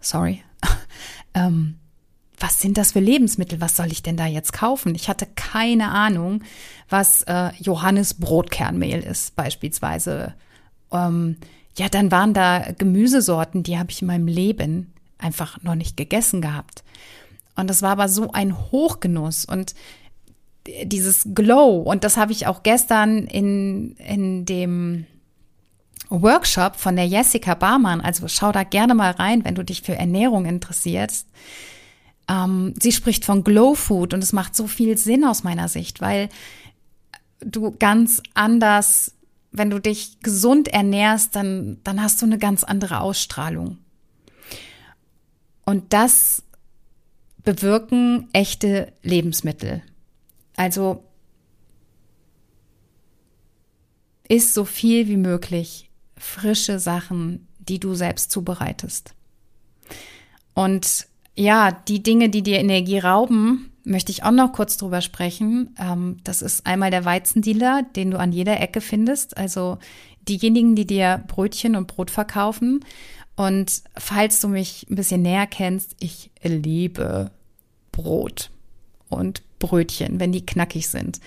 sorry, 0.00 0.42
ähm, 1.34 1.76
was 2.38 2.60
sind 2.60 2.76
das 2.76 2.92
für 2.92 3.00
Lebensmittel? 3.00 3.60
Was 3.60 3.76
soll 3.76 3.92
ich 3.92 4.02
denn 4.02 4.16
da 4.16 4.26
jetzt 4.26 4.52
kaufen? 4.52 4.94
Ich 4.96 5.08
hatte 5.08 5.26
keine 5.36 5.90
Ahnung, 5.90 6.42
was 6.88 7.22
äh, 7.22 7.50
Johannes 7.60 8.14
Brotkernmehl 8.14 9.00
ist, 9.00 9.36
beispielsweise. 9.36 10.34
Ähm, 10.90 11.36
ja, 11.76 11.88
dann 11.88 12.10
waren 12.10 12.34
da 12.34 12.72
Gemüsesorten, 12.76 13.62
die 13.62 13.78
habe 13.78 13.92
ich 13.92 14.02
in 14.02 14.08
meinem 14.08 14.26
Leben 14.26 14.92
einfach 15.22 15.62
noch 15.62 15.74
nicht 15.74 15.96
gegessen 15.96 16.40
gehabt. 16.40 16.82
Und 17.56 17.68
das 17.68 17.82
war 17.82 17.90
aber 17.90 18.08
so 18.08 18.32
ein 18.32 18.56
Hochgenuss 18.70 19.44
und 19.44 19.74
dieses 20.84 21.28
Glow. 21.34 21.80
Und 21.80 22.04
das 22.04 22.16
habe 22.16 22.32
ich 22.32 22.46
auch 22.46 22.62
gestern 22.62 23.26
in, 23.26 23.96
in 23.96 24.44
dem 24.44 25.06
Workshop 26.08 26.76
von 26.76 26.96
der 26.96 27.06
Jessica 27.06 27.54
Barmann. 27.54 28.00
Also 28.00 28.28
schau 28.28 28.52
da 28.52 28.62
gerne 28.62 28.94
mal 28.94 29.10
rein, 29.10 29.44
wenn 29.44 29.54
du 29.54 29.64
dich 29.64 29.82
für 29.82 29.96
Ernährung 29.96 30.46
interessierst. 30.46 31.26
Ähm, 32.28 32.74
sie 32.80 32.92
spricht 32.92 33.24
von 33.24 33.44
Glow 33.44 33.74
Food 33.74 34.14
und 34.14 34.22
es 34.22 34.32
macht 34.32 34.54
so 34.54 34.66
viel 34.66 34.96
Sinn 34.96 35.24
aus 35.24 35.42
meiner 35.42 35.68
Sicht, 35.68 36.00
weil 36.00 36.28
du 37.40 37.72
ganz 37.72 38.22
anders 38.34 39.14
wenn 39.52 39.70
du 39.70 39.78
dich 39.78 40.18
gesund 40.20 40.68
ernährst, 40.68 41.36
dann, 41.36 41.78
dann 41.84 42.02
hast 42.02 42.20
du 42.20 42.26
eine 42.26 42.38
ganz 42.38 42.64
andere 42.64 43.00
Ausstrahlung. 43.00 43.78
Und 45.64 45.92
das 45.92 46.42
bewirken 47.44 48.28
echte 48.32 48.92
Lebensmittel. 49.02 49.82
Also 50.56 51.04
isst 54.28 54.54
so 54.54 54.64
viel 54.64 55.08
wie 55.08 55.16
möglich 55.16 55.90
frische 56.16 56.78
Sachen, 56.78 57.48
die 57.58 57.80
du 57.80 57.94
selbst 57.94 58.30
zubereitest. 58.30 59.14
Und 60.54 61.06
ja, 61.34 61.72
die 61.72 62.02
Dinge, 62.02 62.28
die 62.28 62.42
dir 62.42 62.58
Energie 62.58 62.98
rauben, 62.98 63.72
möchte 63.84 64.12
ich 64.12 64.22
auch 64.22 64.30
noch 64.30 64.52
kurz 64.52 64.76
drüber 64.76 65.00
sprechen. 65.00 65.74
Ähm, 65.78 66.18
das 66.24 66.42
ist 66.42 66.66
einmal 66.66 66.90
der 66.90 67.04
Weizendealer, 67.04 67.82
den 67.96 68.10
du 68.10 68.18
an 68.18 68.32
jeder 68.32 68.60
Ecke 68.60 68.80
findest. 68.80 69.36
Also 69.36 69.78
diejenigen, 70.28 70.76
die 70.76 70.86
dir 70.86 71.24
Brötchen 71.26 71.74
und 71.74 71.88
Brot 71.88 72.10
verkaufen. 72.10 72.84
Und 73.36 73.82
falls 73.96 74.40
du 74.40 74.48
mich 74.48 74.86
ein 74.90 74.96
bisschen 74.96 75.22
näher 75.22 75.46
kennst, 75.46 75.96
ich 76.00 76.30
liebe 76.42 77.30
Brot 77.90 78.50
und 79.08 79.42
Brötchen, 79.58 80.20
wenn 80.20 80.32
die 80.32 80.44
knackig 80.44 80.88
sind. 80.88 81.20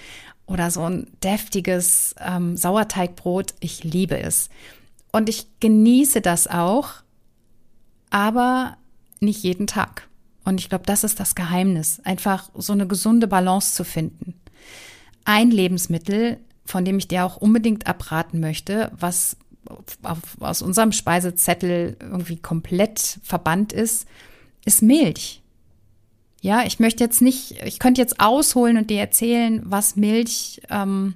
Oder 0.46 0.70
so 0.70 0.84
ein 0.84 1.08
deftiges 1.24 2.14
ähm, 2.20 2.56
Sauerteigbrot, 2.56 3.56
ich 3.60 3.84
liebe 3.84 4.20
es. 4.20 4.50
Und 5.12 5.30
ich 5.30 5.48
genieße 5.60 6.22
das 6.22 6.48
auch, 6.48 6.90
aber 8.10 8.78
nicht 9.20 9.44
jeden 9.44 9.66
Tag. 9.66 10.08
Und 10.44 10.60
ich 10.60 10.70
glaube, 10.70 10.86
das 10.86 11.04
ist 11.04 11.20
das 11.20 11.34
Geheimnis, 11.34 12.00
einfach 12.04 12.50
so 12.54 12.74
eine 12.74 12.86
gesunde 12.86 13.28
Balance 13.28 13.74
zu 13.74 13.84
finden. 13.84 14.36
Ein 15.24 15.50
Lebensmittel, 15.50 16.38
von 16.66 16.86
dem 16.86 17.00
ich 17.00 17.08
dir 17.08 17.26
auch 17.26 17.38
unbedingt 17.38 17.88
abraten 17.88 18.40
möchte, 18.40 18.92
was 18.98 19.38
auf, 20.04 20.40
aus 20.40 20.62
unserem 20.62 20.92
Speisezettel 20.92 21.98
irgendwie 22.00 22.38
komplett 22.38 23.20
verbannt 23.24 23.74
ist, 23.74 24.08
ist 24.66 24.82
Milch. 24.82 25.42
Ja, 26.42 26.64
ich 26.66 26.80
möchte 26.80 27.04
jetzt 27.04 27.22
nicht, 27.22 27.64
ich 27.64 27.80
könnte 27.80 28.02
jetzt 28.02 28.20
ausholen 28.20 28.78
und 28.78 28.90
dir 28.90 29.00
erzählen, 29.00 29.62
was 29.66 29.96
Milch 29.96 30.62
ähm, 30.70 31.16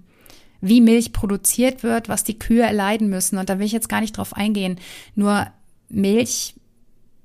wie 0.61 0.81
Milch 0.81 1.13
produziert 1.13 1.83
wird, 1.83 2.09
was 2.09 2.23
die 2.23 2.37
Kühe 2.37 2.63
erleiden 2.63 3.09
müssen. 3.09 3.37
Und 3.37 3.49
da 3.49 3.59
will 3.59 3.65
ich 3.65 3.71
jetzt 3.71 3.89
gar 3.89 4.01
nicht 4.01 4.17
drauf 4.17 4.35
eingehen. 4.35 4.79
Nur 5.15 5.47
Milch, 5.89 6.55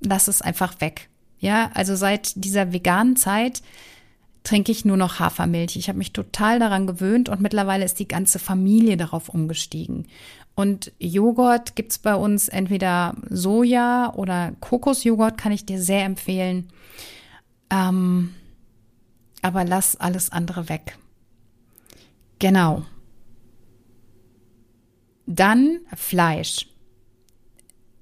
lass 0.00 0.28
es 0.28 0.42
einfach 0.42 0.80
weg. 0.80 1.08
Ja, 1.40 1.70
also 1.74 1.96
seit 1.96 2.32
dieser 2.36 2.72
veganen 2.72 3.16
Zeit 3.16 3.62
trinke 4.44 4.72
ich 4.72 4.84
nur 4.84 4.96
noch 4.96 5.18
Hafermilch. 5.18 5.76
Ich 5.76 5.88
habe 5.88 5.98
mich 5.98 6.12
total 6.12 6.58
daran 6.58 6.86
gewöhnt 6.86 7.28
und 7.28 7.40
mittlerweile 7.40 7.84
ist 7.84 7.98
die 7.98 8.08
ganze 8.08 8.38
Familie 8.38 8.96
darauf 8.96 9.28
umgestiegen. 9.28 10.06
Und 10.54 10.92
Joghurt 10.98 11.74
gibt's 11.74 11.98
bei 11.98 12.14
uns 12.14 12.48
entweder 12.48 13.16
Soja 13.28 14.12
oder 14.14 14.52
Kokosjoghurt, 14.60 15.36
kann 15.36 15.52
ich 15.52 15.66
dir 15.66 15.80
sehr 15.80 16.04
empfehlen. 16.04 16.68
Ähm, 17.70 18.34
aber 19.42 19.64
lass 19.64 19.96
alles 19.96 20.30
andere 20.30 20.68
weg. 20.68 20.96
Genau. 22.38 22.84
Dann 25.26 25.80
Fleisch. 25.96 26.68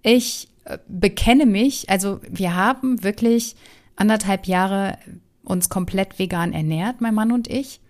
Ich 0.03 0.49
äh, 0.65 0.79
bekenne 0.89 1.47
mich, 1.47 1.89
also 1.89 2.21
wir 2.29 2.55
haben 2.55 3.03
wirklich 3.03 3.57
anderthalb 3.97 4.47
Jahre 4.47 4.99
uns 5.45 5.69
komplett 5.69 6.19
vegan 6.19 6.53
ernährt, 6.53 7.01
mein 7.01 7.15
Mann 7.15 7.33
und 7.33 7.49
ich. 7.49 7.81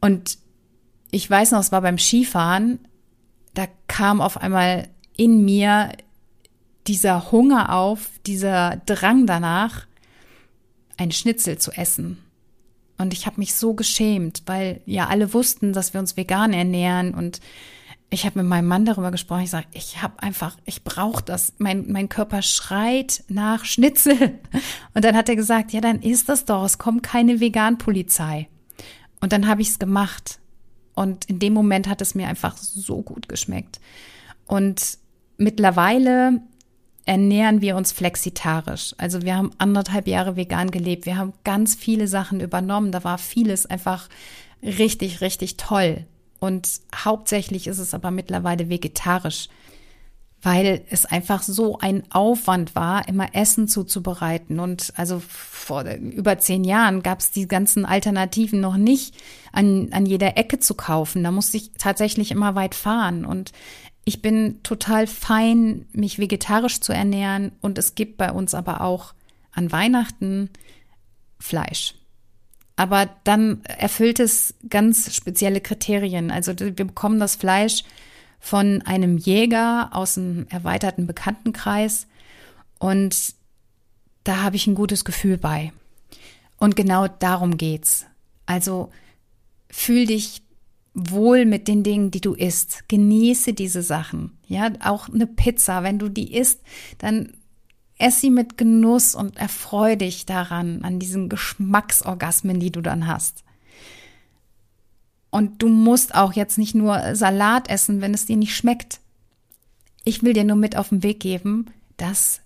Und 0.00 0.38
ich 1.10 1.28
weiß 1.28 1.52
noch, 1.52 1.60
es 1.60 1.72
war 1.72 1.80
beim 1.82 1.98
Skifahren, 1.98 2.85
da 3.56 3.66
kam 3.88 4.20
auf 4.20 4.36
einmal 4.36 4.88
in 5.16 5.44
mir 5.44 5.92
dieser 6.86 7.32
Hunger 7.32 7.74
auf, 7.74 8.10
dieser 8.26 8.82
Drang 8.86 9.26
danach, 9.26 9.86
ein 10.96 11.10
Schnitzel 11.10 11.58
zu 11.58 11.72
essen. 11.72 12.18
Und 12.98 13.12
ich 13.12 13.26
habe 13.26 13.40
mich 13.40 13.54
so 13.54 13.74
geschämt, 13.74 14.42
weil 14.46 14.80
ja 14.86 15.08
alle 15.08 15.34
wussten, 15.34 15.72
dass 15.72 15.92
wir 15.92 16.00
uns 16.00 16.16
vegan 16.16 16.52
ernähren 16.52 17.14
und 17.14 17.40
ich 18.08 18.24
habe 18.24 18.38
mit 18.38 18.48
meinem 18.48 18.68
Mann 18.68 18.84
darüber 18.84 19.10
gesprochen. 19.10 19.42
Ich 19.42 19.50
sage, 19.50 19.66
ich 19.72 20.00
habe 20.00 20.22
einfach, 20.22 20.56
ich 20.64 20.84
brauche 20.84 21.24
das. 21.24 21.54
Mein, 21.58 21.90
mein 21.90 22.08
Körper 22.08 22.40
schreit 22.40 23.24
nach 23.28 23.64
Schnitzel. 23.64 24.38
Und 24.94 25.04
dann 25.04 25.16
hat 25.16 25.28
er 25.28 25.34
gesagt, 25.34 25.72
ja, 25.72 25.80
dann 25.80 26.00
ist 26.00 26.28
das 26.28 26.44
doch. 26.44 26.64
Es 26.64 26.78
kommt 26.78 27.02
keine 27.02 27.40
Vegan-Polizei. 27.40 28.48
Und 29.20 29.32
dann 29.32 29.48
habe 29.48 29.60
ich 29.60 29.70
es 29.70 29.80
gemacht. 29.80 30.38
Und 30.96 31.26
in 31.26 31.38
dem 31.38 31.52
Moment 31.52 31.88
hat 31.88 32.00
es 32.00 32.16
mir 32.16 32.26
einfach 32.26 32.56
so 32.56 33.02
gut 33.02 33.28
geschmeckt. 33.28 33.78
Und 34.46 34.98
mittlerweile 35.36 36.40
ernähren 37.04 37.60
wir 37.60 37.76
uns 37.76 37.92
flexitarisch. 37.92 38.94
Also 38.98 39.22
wir 39.22 39.36
haben 39.36 39.52
anderthalb 39.58 40.08
Jahre 40.08 40.36
vegan 40.36 40.72
gelebt. 40.72 41.06
Wir 41.06 41.16
haben 41.16 41.34
ganz 41.44 41.76
viele 41.76 42.08
Sachen 42.08 42.40
übernommen. 42.40 42.90
Da 42.90 43.04
war 43.04 43.18
vieles 43.18 43.66
einfach 43.66 44.08
richtig, 44.62 45.20
richtig 45.20 45.56
toll. 45.56 46.04
Und 46.40 46.68
hauptsächlich 46.94 47.66
ist 47.66 47.78
es 47.78 47.94
aber 47.94 48.10
mittlerweile 48.10 48.68
vegetarisch, 48.68 49.48
weil 50.42 50.84
es 50.90 51.06
einfach 51.06 51.42
so 51.42 51.78
ein 51.78 52.04
Aufwand 52.10 52.74
war, 52.74 53.08
immer 53.08 53.34
Essen 53.34 53.68
zuzubereiten. 53.68 54.60
Und 54.60 54.92
also 54.96 55.20
vor 55.28 55.84
über 55.84 56.38
zehn 56.38 56.62
Jahren 56.64 57.02
gab 57.02 57.20
es 57.20 57.30
die 57.30 57.48
ganzen 57.48 57.84
Alternativen 57.84 58.60
noch 58.60 58.76
nicht 58.76 59.14
an, 59.52 59.88
an 59.92 60.06
jeder 60.06 60.36
Ecke 60.36 60.58
zu 60.58 60.74
kaufen. 60.74 61.24
Da 61.24 61.30
musste 61.30 61.56
ich 61.56 61.72
tatsächlich 61.78 62.30
immer 62.30 62.54
weit 62.54 62.74
fahren. 62.74 63.24
Und 63.24 63.52
ich 64.04 64.22
bin 64.22 64.62
total 64.62 65.06
fein, 65.06 65.86
mich 65.92 66.18
vegetarisch 66.18 66.80
zu 66.80 66.92
ernähren. 66.92 67.52
Und 67.60 67.78
es 67.78 67.94
gibt 67.94 68.16
bei 68.16 68.30
uns 68.30 68.54
aber 68.54 68.82
auch 68.82 69.14
an 69.52 69.72
Weihnachten 69.72 70.50
Fleisch. 71.40 71.94
Aber 72.76 73.08
dann 73.24 73.62
erfüllt 73.64 74.20
es 74.20 74.54
ganz 74.68 75.14
spezielle 75.14 75.62
Kriterien. 75.62 76.30
Also 76.30 76.52
wir 76.58 76.72
bekommen 76.72 77.18
das 77.18 77.34
Fleisch 77.34 77.82
von 78.38 78.82
einem 78.82 79.18
Jäger 79.18 79.90
aus 79.92 80.16
einem 80.16 80.46
erweiterten 80.50 81.06
Bekanntenkreis 81.06 82.06
und 82.78 83.34
da 84.24 84.42
habe 84.42 84.56
ich 84.56 84.66
ein 84.66 84.74
gutes 84.74 85.04
Gefühl 85.04 85.38
bei. 85.38 85.72
Und 86.58 86.74
genau 86.74 87.06
darum 87.06 87.56
geht's. 87.56 88.06
Also 88.44 88.90
fühl 89.70 90.06
dich 90.06 90.42
wohl 90.94 91.44
mit 91.44 91.68
den 91.68 91.82
Dingen, 91.82 92.10
die 92.10 92.20
du 92.20 92.34
isst. 92.34 92.88
Genieße 92.88 93.52
diese 93.52 93.82
Sachen. 93.82 94.38
Ja, 94.48 94.70
auch 94.80 95.08
eine 95.08 95.26
Pizza, 95.26 95.82
wenn 95.82 95.98
du 95.98 96.08
die 96.08 96.34
isst, 96.34 96.62
dann 96.98 97.34
Ess 97.98 98.20
sie 98.20 98.30
mit 98.30 98.58
Genuss 98.58 99.14
und 99.14 99.38
erfreu 99.38 99.96
dich 99.96 100.26
daran, 100.26 100.82
an 100.82 100.98
diesen 100.98 101.28
Geschmacksorgasmen, 101.30 102.60
die 102.60 102.70
du 102.70 102.82
dann 102.82 103.06
hast. 103.06 103.42
Und 105.36 105.60
du 105.62 105.68
musst 105.68 106.14
auch 106.14 106.32
jetzt 106.32 106.56
nicht 106.56 106.74
nur 106.74 107.14
Salat 107.14 107.68
essen, 107.68 108.00
wenn 108.00 108.14
es 108.14 108.24
dir 108.24 108.38
nicht 108.38 108.56
schmeckt. 108.56 109.00
Ich 110.02 110.22
will 110.22 110.32
dir 110.32 110.44
nur 110.44 110.56
mit 110.56 110.78
auf 110.78 110.88
den 110.88 111.02
Weg 111.02 111.20
geben, 111.20 111.66
dass 111.98 112.40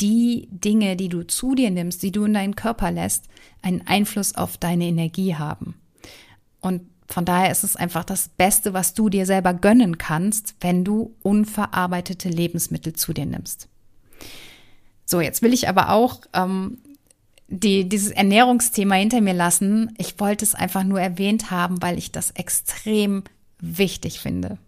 die 0.00 0.48
Dinge, 0.50 0.96
die 0.96 1.08
du 1.08 1.24
zu 1.24 1.54
dir 1.54 1.70
nimmst, 1.70 2.02
die 2.02 2.10
du 2.10 2.24
in 2.24 2.34
deinen 2.34 2.56
Körper 2.56 2.90
lässt, 2.90 3.28
einen 3.62 3.86
Einfluss 3.86 4.34
auf 4.34 4.58
deine 4.58 4.86
Energie 4.86 5.36
haben. 5.36 5.76
Und 6.60 6.80
von 7.06 7.24
daher 7.24 7.52
ist 7.52 7.62
es 7.62 7.76
einfach 7.76 8.02
das 8.02 8.30
Beste, 8.30 8.74
was 8.74 8.94
du 8.94 9.08
dir 9.08 9.26
selber 9.26 9.54
gönnen 9.54 9.96
kannst, 9.96 10.56
wenn 10.60 10.82
du 10.82 11.14
unverarbeitete 11.22 12.30
Lebensmittel 12.30 12.94
zu 12.94 13.12
dir 13.12 13.26
nimmst. 13.26 13.68
So, 15.06 15.20
jetzt 15.20 15.40
will 15.40 15.52
ich 15.52 15.68
aber 15.68 15.90
auch 15.90 16.22
ähm, 16.32 16.78
die, 17.48 17.88
dieses 17.88 18.10
Ernährungsthema 18.10 18.94
hinter 18.96 19.20
mir 19.20 19.34
lassen. 19.34 19.94
Ich 19.98 20.18
wollte 20.18 20.44
es 20.44 20.54
einfach 20.54 20.84
nur 20.84 21.00
erwähnt 21.00 21.50
haben, 21.50 21.82
weil 21.82 21.98
ich 21.98 22.12
das 22.12 22.30
extrem 22.32 23.24
wichtig 23.58 24.20
finde. 24.20 24.58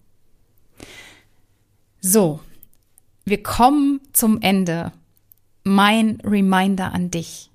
So, 2.01 2.41
wir 3.25 3.43
kommen 3.43 4.01
zum 4.13 4.41
Ende. 4.41 4.93
Mein 5.65 6.21
Reminder 6.23 6.95
an 6.95 7.11
dich. 7.11 7.51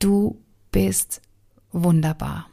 Du 0.00 0.40
bist 0.72 1.20
wunderbar. 1.70 2.48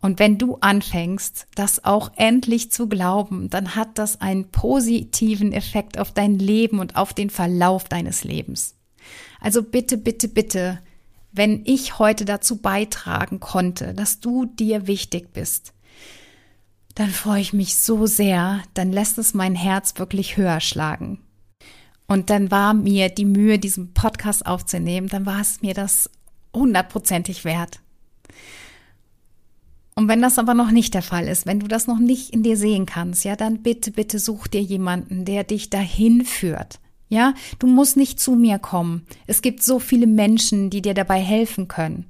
Und 0.00 0.18
wenn 0.18 0.38
du 0.38 0.56
anfängst, 0.60 1.46
das 1.54 1.84
auch 1.84 2.10
endlich 2.16 2.72
zu 2.72 2.88
glauben, 2.88 3.50
dann 3.50 3.74
hat 3.74 3.98
das 3.98 4.20
einen 4.20 4.50
positiven 4.50 5.52
Effekt 5.52 5.98
auf 5.98 6.12
dein 6.12 6.38
Leben 6.38 6.78
und 6.78 6.96
auf 6.96 7.12
den 7.12 7.28
Verlauf 7.28 7.84
deines 7.84 8.24
Lebens. 8.24 8.76
Also 9.40 9.62
bitte, 9.62 9.98
bitte, 9.98 10.28
bitte, 10.28 10.78
wenn 11.32 11.62
ich 11.64 11.98
heute 11.98 12.24
dazu 12.24 12.56
beitragen 12.56 13.40
konnte, 13.40 13.94
dass 13.94 14.20
du 14.20 14.46
dir 14.46 14.86
wichtig 14.86 15.32
bist, 15.32 15.74
dann 16.94 17.10
freue 17.10 17.40
ich 17.40 17.52
mich 17.52 17.76
so 17.76 18.06
sehr, 18.06 18.62
dann 18.74 18.92
lässt 18.92 19.18
es 19.18 19.34
mein 19.34 19.54
Herz 19.54 19.94
wirklich 19.98 20.36
höher 20.36 20.60
schlagen. 20.60 21.20
Und 22.06 22.30
dann 22.30 22.50
war 22.50 22.74
mir 22.74 23.08
die 23.08 23.24
Mühe, 23.24 23.58
diesen 23.58 23.94
Podcast 23.94 24.44
aufzunehmen, 24.44 25.08
dann 25.08 25.26
war 25.26 25.40
es 25.40 25.62
mir 25.62 25.74
das 25.74 26.10
hundertprozentig 26.52 27.44
wert. 27.44 27.80
Und 30.00 30.08
wenn 30.08 30.22
das 30.22 30.38
aber 30.38 30.54
noch 30.54 30.70
nicht 30.70 30.94
der 30.94 31.02
Fall 31.02 31.28
ist, 31.28 31.44
wenn 31.44 31.60
du 31.60 31.68
das 31.68 31.86
noch 31.86 31.98
nicht 31.98 32.30
in 32.30 32.42
dir 32.42 32.56
sehen 32.56 32.86
kannst, 32.86 33.22
ja, 33.22 33.36
dann 33.36 33.62
bitte, 33.62 33.90
bitte 33.90 34.18
such 34.18 34.46
dir 34.46 34.62
jemanden, 34.62 35.26
der 35.26 35.44
dich 35.44 35.68
dahin 35.68 36.24
führt. 36.24 36.80
Ja, 37.10 37.34
du 37.58 37.66
musst 37.66 37.98
nicht 37.98 38.18
zu 38.18 38.34
mir 38.34 38.58
kommen. 38.58 39.04
Es 39.26 39.42
gibt 39.42 39.62
so 39.62 39.78
viele 39.78 40.06
Menschen, 40.06 40.70
die 40.70 40.80
dir 40.80 40.94
dabei 40.94 41.20
helfen 41.20 41.68
können. 41.68 42.06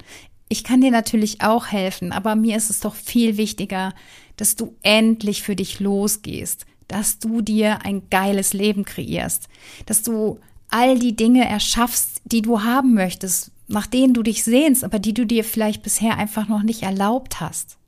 Ich 0.48 0.62
kann 0.62 0.82
dir 0.82 0.92
natürlich 0.92 1.40
auch 1.40 1.66
helfen, 1.66 2.12
aber 2.12 2.36
mir 2.36 2.56
ist 2.56 2.70
es 2.70 2.78
doch 2.78 2.94
viel 2.94 3.36
wichtiger, 3.36 3.92
dass 4.36 4.54
du 4.54 4.76
endlich 4.82 5.42
für 5.42 5.56
dich 5.56 5.80
losgehst, 5.80 6.66
dass 6.86 7.18
du 7.18 7.40
dir 7.40 7.84
ein 7.84 8.02
geiles 8.08 8.52
Leben 8.52 8.84
kreierst, 8.84 9.48
dass 9.86 10.04
du 10.04 10.38
all 10.68 10.96
die 10.96 11.16
Dinge 11.16 11.48
erschaffst, 11.48 12.22
die 12.24 12.42
du 12.42 12.62
haben 12.62 12.94
möchtest, 12.94 13.50
nach 13.66 13.88
denen 13.88 14.14
du 14.14 14.22
dich 14.22 14.44
sehnst, 14.44 14.84
aber 14.84 15.00
die 15.00 15.12
du 15.12 15.26
dir 15.26 15.42
vielleicht 15.42 15.82
bisher 15.82 16.18
einfach 16.18 16.46
noch 16.46 16.62
nicht 16.62 16.84
erlaubt 16.84 17.40
hast. 17.40 17.79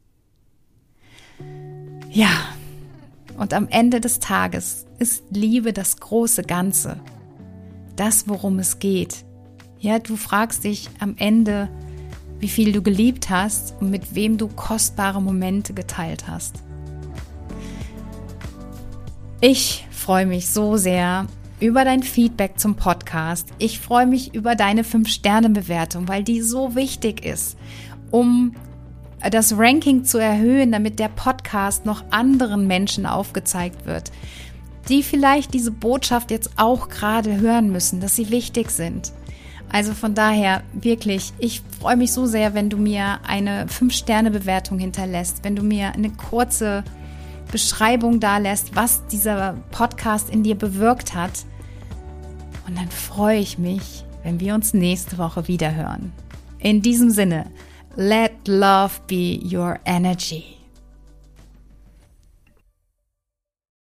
Ja, 2.14 2.28
und 3.38 3.54
am 3.54 3.68
Ende 3.68 3.98
des 3.98 4.20
Tages 4.20 4.84
ist 4.98 5.24
Liebe 5.30 5.72
das 5.72 5.96
große 5.96 6.42
Ganze. 6.42 7.00
Das, 7.96 8.28
worum 8.28 8.58
es 8.58 8.78
geht. 8.78 9.24
Ja, 9.80 9.98
du 9.98 10.16
fragst 10.16 10.64
dich 10.64 10.90
am 11.00 11.14
Ende, 11.16 11.70
wie 12.38 12.48
viel 12.48 12.72
du 12.72 12.82
geliebt 12.82 13.30
hast 13.30 13.74
und 13.80 13.90
mit 13.90 14.14
wem 14.14 14.36
du 14.36 14.48
kostbare 14.48 15.22
Momente 15.22 15.72
geteilt 15.72 16.28
hast. 16.28 16.56
Ich 19.40 19.86
freue 19.90 20.26
mich 20.26 20.50
so 20.50 20.76
sehr 20.76 21.26
über 21.60 21.86
dein 21.86 22.02
Feedback 22.02 22.60
zum 22.60 22.74
Podcast. 22.74 23.48
Ich 23.58 23.80
freue 23.80 24.06
mich 24.06 24.34
über 24.34 24.54
deine 24.54 24.82
5-Sterne-Bewertung, 24.82 26.08
weil 26.08 26.24
die 26.24 26.42
so 26.42 26.74
wichtig 26.74 27.24
ist, 27.24 27.56
um 28.10 28.54
das 29.30 29.56
Ranking 29.56 30.04
zu 30.04 30.18
erhöhen, 30.18 30.72
damit 30.72 30.98
der 30.98 31.08
Podcast 31.08 31.86
noch 31.86 32.04
anderen 32.10 32.66
Menschen 32.66 33.06
aufgezeigt 33.06 33.86
wird, 33.86 34.10
die 34.88 35.02
vielleicht 35.02 35.54
diese 35.54 35.70
Botschaft 35.70 36.30
jetzt 36.30 36.50
auch 36.56 36.88
gerade 36.88 37.38
hören 37.40 37.70
müssen, 37.70 38.00
dass 38.00 38.16
sie 38.16 38.30
wichtig 38.30 38.70
sind. 38.70 39.12
Also 39.70 39.94
von 39.94 40.14
daher 40.14 40.62
wirklich, 40.74 41.32
ich 41.38 41.62
freue 41.80 41.96
mich 41.96 42.12
so 42.12 42.26
sehr, 42.26 42.52
wenn 42.52 42.68
du 42.68 42.76
mir 42.76 43.20
eine 43.26 43.66
5-Sterne-Bewertung 43.66 44.78
hinterlässt, 44.78 45.44
wenn 45.44 45.56
du 45.56 45.62
mir 45.62 45.92
eine 45.92 46.10
kurze 46.10 46.84
Beschreibung 47.50 48.20
da 48.20 48.38
lässt, 48.38 48.76
was 48.76 49.06
dieser 49.06 49.54
Podcast 49.70 50.28
in 50.28 50.42
dir 50.42 50.56
bewirkt 50.56 51.14
hat. 51.14 51.46
Und 52.66 52.76
dann 52.76 52.88
freue 52.90 53.38
ich 53.38 53.58
mich, 53.58 54.04
wenn 54.22 54.40
wir 54.40 54.54
uns 54.54 54.74
nächste 54.74 55.16
Woche 55.16 55.48
wieder 55.48 55.74
hören. 55.74 56.12
In 56.58 56.82
diesem 56.82 57.10
Sinne, 57.10 57.46
let 57.96 58.48
love 58.48 59.00
be 59.06 59.36
your 59.44 59.80
energy. 59.84 60.61